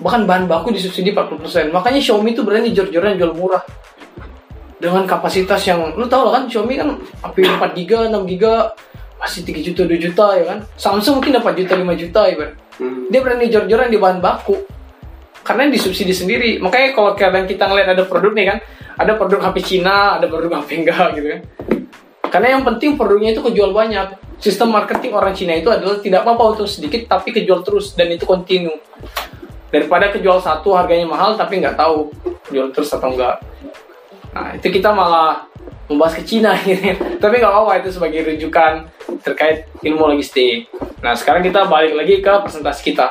bahkan 0.00 0.24
bahan 0.24 0.48
baku 0.48 0.72
disubsidi 0.72 1.12
40% 1.12 1.70
makanya 1.70 2.00
Xiaomi 2.00 2.32
itu 2.32 2.42
berani 2.42 2.72
jor-joran 2.72 3.20
jual 3.20 3.36
murah. 3.36 3.62
Dengan 4.80 5.04
kapasitas 5.04 5.60
yang 5.68 5.92
lu 5.92 6.08
tau 6.08 6.24
lah 6.24 6.40
kan 6.40 6.44
Xiaomi 6.48 6.80
kan 6.80 6.96
api 7.20 7.44
4 7.44 7.76
giga 7.76 8.08
6 8.08 8.24
giga 8.24 8.72
masih 9.20 9.44
3 9.44 9.60
juta 9.60 9.82
2 9.84 10.00
juta 10.00 10.26
ya 10.40 10.44
kan? 10.48 10.58
Samsung 10.80 11.20
mungkin 11.20 11.36
dapat 11.36 11.52
juta 11.60 11.76
5 11.76 11.84
juta 12.00 12.20
ya 12.26 12.36
kan? 12.40 12.50
Hmm. 12.80 13.12
dia 13.12 13.20
berani 13.20 13.52
jor-joran 13.52 13.92
di 13.92 14.00
bahan 14.00 14.24
baku. 14.24 14.56
Karena 15.44 15.68
disubsidi 15.68 16.16
sendiri. 16.16 16.56
Makanya 16.64 16.96
kalau 16.96 17.12
kadang 17.12 17.44
kita 17.44 17.68
ngeliat 17.68 17.92
ada 17.92 18.08
produk 18.08 18.32
nih 18.32 18.46
kan 18.48 18.58
ada 18.96 19.12
produk 19.20 19.40
HP 19.44 19.56
Cina 19.60 20.16
ada 20.16 20.24
produk 20.32 20.64
HP 20.64 20.68
enggak 20.80 21.08
gitu 21.20 21.28
kan? 21.28 21.40
Karena 22.32 22.48
yang 22.56 22.62
penting 22.64 22.96
produknya 22.96 23.36
itu 23.36 23.44
kejual 23.44 23.76
banyak. 23.76 24.16
Sistem 24.40 24.72
marketing 24.72 25.12
orang 25.12 25.36
Cina 25.36 25.52
itu 25.52 25.68
adalah 25.68 26.00
tidak 26.00 26.24
apa-apa 26.24 26.56
untuk 26.56 26.68
sedikit 26.72 27.04
tapi 27.04 27.36
kejual 27.36 27.60
terus. 27.60 27.92
Dan 27.92 28.16
itu 28.16 28.24
kontinu 28.24 28.72
daripada 29.70 30.10
kejual 30.10 30.42
satu 30.42 30.74
harganya 30.74 31.06
mahal 31.06 31.38
tapi 31.38 31.62
nggak 31.62 31.78
tahu 31.78 32.10
jual 32.50 32.70
terus 32.74 32.90
atau 32.90 33.14
enggak 33.14 33.38
nah 34.30 34.54
itu 34.54 34.70
kita 34.70 34.94
malah 34.94 35.46
membahas 35.90 36.14
ke 36.18 36.22
Cina 36.22 36.54
gitu 36.66 36.94
tapi 37.18 37.42
nggak 37.42 37.50
apa-apa 37.50 37.82
itu 37.82 37.90
sebagai 37.94 38.20
rujukan 38.30 38.86
terkait 39.22 39.68
ilmu 39.84 40.16
logistik. 40.16 40.68
Nah 41.04 41.16
sekarang 41.16 41.44
kita 41.44 41.68
balik 41.68 41.94
lagi 41.96 42.22
ke 42.22 42.32
presentasi 42.40 42.80
kita. 42.92 43.08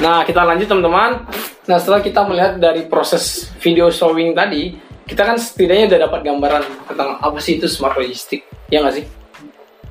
Nah 0.00 0.22
kita 0.28 0.44
lanjut 0.44 0.68
teman-teman. 0.68 1.24
Nah 1.66 1.76
setelah 1.80 2.00
kita 2.04 2.20
melihat 2.28 2.60
dari 2.60 2.86
proses 2.86 3.50
video 3.58 3.88
showing 3.88 4.36
tadi 4.36 4.76
kita 5.06 5.22
kan 5.22 5.38
setidaknya 5.38 5.86
udah 5.86 6.00
dapat 6.10 6.20
gambaran 6.26 6.62
tentang 6.90 7.10
apa 7.22 7.38
sih 7.38 7.58
itu 7.58 7.66
smart 7.70 7.96
logistik. 7.96 8.44
Ya 8.68 8.82
nggak 8.82 8.94
sih? 9.02 9.06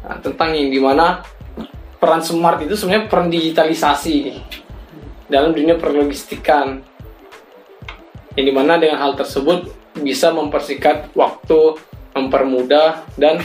Nah, 0.05 0.21
tentang 0.21 0.53
yang 0.53 0.69
di 0.69 0.77
mana 0.77 1.23
peran 2.05 2.21
smart 2.21 2.61
itu 2.61 2.77
sebenarnya 2.77 3.09
peran 3.09 3.33
digitalisasi 3.33 4.37
dalam 5.25 5.57
dunia 5.57 5.73
perlogistikan 5.73 6.85
yang 8.37 8.45
di 8.45 8.53
mana 8.53 8.77
dengan 8.77 9.01
hal 9.01 9.17
tersebut 9.17 9.73
bisa 9.97 10.29
mempersingkat 10.29 11.09
waktu, 11.17 11.81
mempermudah 12.13 13.09
dan 13.17 13.41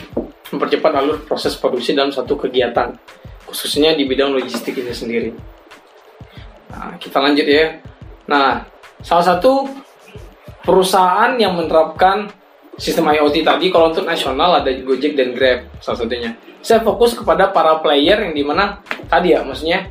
mempercepat 0.53 0.93
alur 0.93 1.25
proses 1.25 1.57
produksi 1.57 1.97
dalam 1.97 2.13
satu 2.13 2.37
kegiatan 2.37 2.93
khususnya 3.49 3.97
di 3.97 4.05
bidang 4.05 4.37
logistik 4.37 4.77
itu 4.77 4.93
sendiri. 4.93 5.33
Nah, 6.69 7.01
kita 7.01 7.17
lanjut 7.17 7.49
ya. 7.49 7.81
Nah, 8.29 8.69
salah 9.01 9.25
satu 9.25 9.65
perusahaan 10.61 11.33
yang 11.41 11.57
menerapkan 11.57 12.29
sistem 12.77 13.09
IoT 13.09 13.41
tadi 13.41 13.73
kalau 13.73 13.91
untuk 13.91 14.05
nasional 14.05 14.61
ada 14.61 14.69
Gojek 14.69 15.17
dan 15.17 15.33
Grab 15.33 15.65
salah 15.81 16.05
satunya. 16.05 16.37
Saya 16.61 16.85
fokus 16.85 17.17
kepada 17.17 17.49
para 17.49 17.81
player 17.81 18.21
yang 18.29 18.33
di 18.37 18.45
mana 18.45 18.85
tadi 19.09 19.33
ya 19.33 19.41
maksudnya 19.41 19.89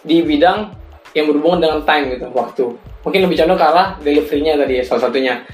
di 0.00 0.24
bidang 0.24 0.72
yang 1.12 1.28
berhubungan 1.32 1.60
dengan 1.60 1.78
time 1.84 2.16
gitu 2.16 2.26
waktu. 2.32 2.64
Mungkin 3.04 3.20
lebih 3.22 3.36
condong 3.38 3.58
ke 3.60 3.66
arah 3.66 3.88
delivery-nya 4.02 4.52
tadi 4.58 4.72
ya 4.80 4.84
salah 4.84 5.02
satunya. 5.08 5.44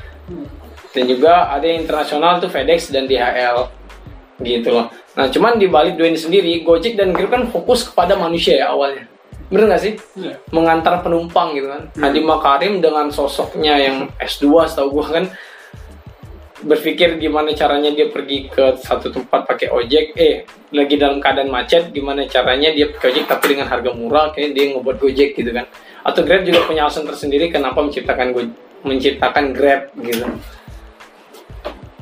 Dan 0.92 1.04
juga 1.08 1.48
ada 1.50 1.64
yang 1.64 1.84
internasional 1.84 2.38
tuh 2.38 2.52
FedEx 2.52 2.92
dan 2.92 3.08
DHL 3.08 3.68
gitu 4.42 4.68
loh. 4.74 4.86
Nah 5.18 5.28
cuman 5.28 5.60
di 5.60 5.68
balik 5.68 6.00
dua 6.00 6.08
ini 6.08 6.18
sendiri 6.18 6.64
Gojek 6.64 6.96
dan 6.96 7.12
Grab 7.12 7.30
kan 7.32 7.42
fokus 7.52 7.84
kepada 7.84 8.16
manusia 8.16 8.58
ya 8.58 8.72
awalnya. 8.72 9.06
Bener 9.52 9.68
gak 9.68 9.82
sih? 9.84 9.94
Iya. 10.16 10.40
Mengantar 10.48 11.04
penumpang 11.04 11.52
gitu 11.52 11.68
kan. 11.68 11.82
Nadiem 12.00 12.24
Makarim 12.24 12.80
dengan 12.80 13.12
sosoknya 13.12 13.76
yang 13.76 14.08
S2 14.16 14.64
setahu 14.64 14.88
gua 14.88 15.06
kan 15.12 15.24
berpikir 16.62 17.18
gimana 17.18 17.52
caranya 17.52 17.90
dia 17.90 18.08
pergi 18.08 18.48
ke 18.48 18.78
satu 18.78 19.10
tempat 19.10 19.44
pakai 19.44 19.68
ojek. 19.70 20.16
Eh 20.16 20.46
lagi 20.72 20.94
dalam 20.96 21.20
keadaan 21.20 21.50
macet 21.52 21.90
gimana 21.90 22.24
caranya 22.26 22.72
dia 22.72 22.88
pakai 22.88 23.12
ojek 23.12 23.24
tapi 23.28 23.44
dengan 23.54 23.66
harga 23.68 23.90
murah 23.92 24.32
kayak 24.32 24.54
dia 24.54 24.72
ngebuat 24.72 24.96
gojek 25.02 25.34
gitu 25.36 25.50
kan. 25.50 25.66
Atau 26.02 26.22
grab 26.26 26.42
juga 26.46 26.64
punya 26.64 26.86
alasan 26.86 27.04
tersendiri 27.04 27.50
kenapa 27.50 27.82
menciptakan 27.82 28.28
go- 28.34 28.56
menciptakan 28.82 29.44
grab 29.54 29.90
gitu. 29.98 30.26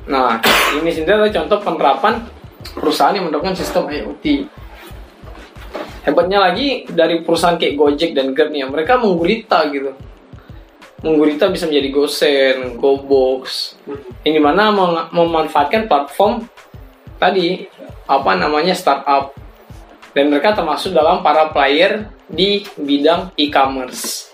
Nah 0.09 0.40
ini 0.77 0.88
sendiri 0.92 1.16
adalah 1.16 1.33
contoh 1.33 1.59
penerapan 1.61 2.14
perusahaan 2.77 3.16
yang 3.16 3.29
menerapkan 3.29 3.57
sistem 3.57 3.88
IoT 3.88 4.49
hebatnya 6.05 6.38
lagi 6.40 6.88
dari 6.88 7.20
perusahaan 7.20 7.61
kayak 7.61 7.77
Gojek 7.77 8.11
dan 8.16 8.33
Grab 8.33 8.53
nih 8.53 8.64
mereka 8.68 8.96
menggurita 8.96 9.68
gitu 9.68 9.92
menggurita 11.00 11.48
bisa 11.48 11.64
menjadi 11.64 11.88
GoSend, 11.92 12.76
GoBox, 12.76 13.74
yang 14.24 14.34
di 14.36 14.42
mana 14.42 14.68
meng- 14.68 15.08
memanfaatkan 15.12 15.88
platform 15.88 16.44
tadi 17.16 17.68
apa 18.04 18.32
namanya 18.36 18.76
startup 18.76 19.32
dan 20.12 20.28
mereka 20.28 20.52
termasuk 20.52 20.90
dalam 20.90 21.22
para 21.22 21.48
player 21.48 22.10
di 22.26 22.66
bidang 22.74 23.32
e-commerce. 23.38 24.28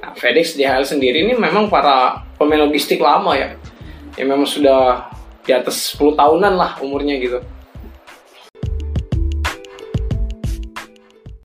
Nah, 0.00 0.12
FedEx 0.16 0.56
DHL 0.56 0.84
sendiri 0.84 1.24
ini 1.26 1.34
memang 1.36 1.68
para 1.68 2.24
pemain 2.36 2.64
logistik 2.64 3.00
lama 3.00 3.36
ya, 3.36 3.56
yang 4.16 4.28
memang 4.30 4.48
sudah 4.48 5.10
di 5.44 5.52
atas 5.52 5.96
10 5.96 6.16
tahunan 6.16 6.54
lah 6.54 6.76
umurnya 6.84 7.16
gitu. 7.18 7.40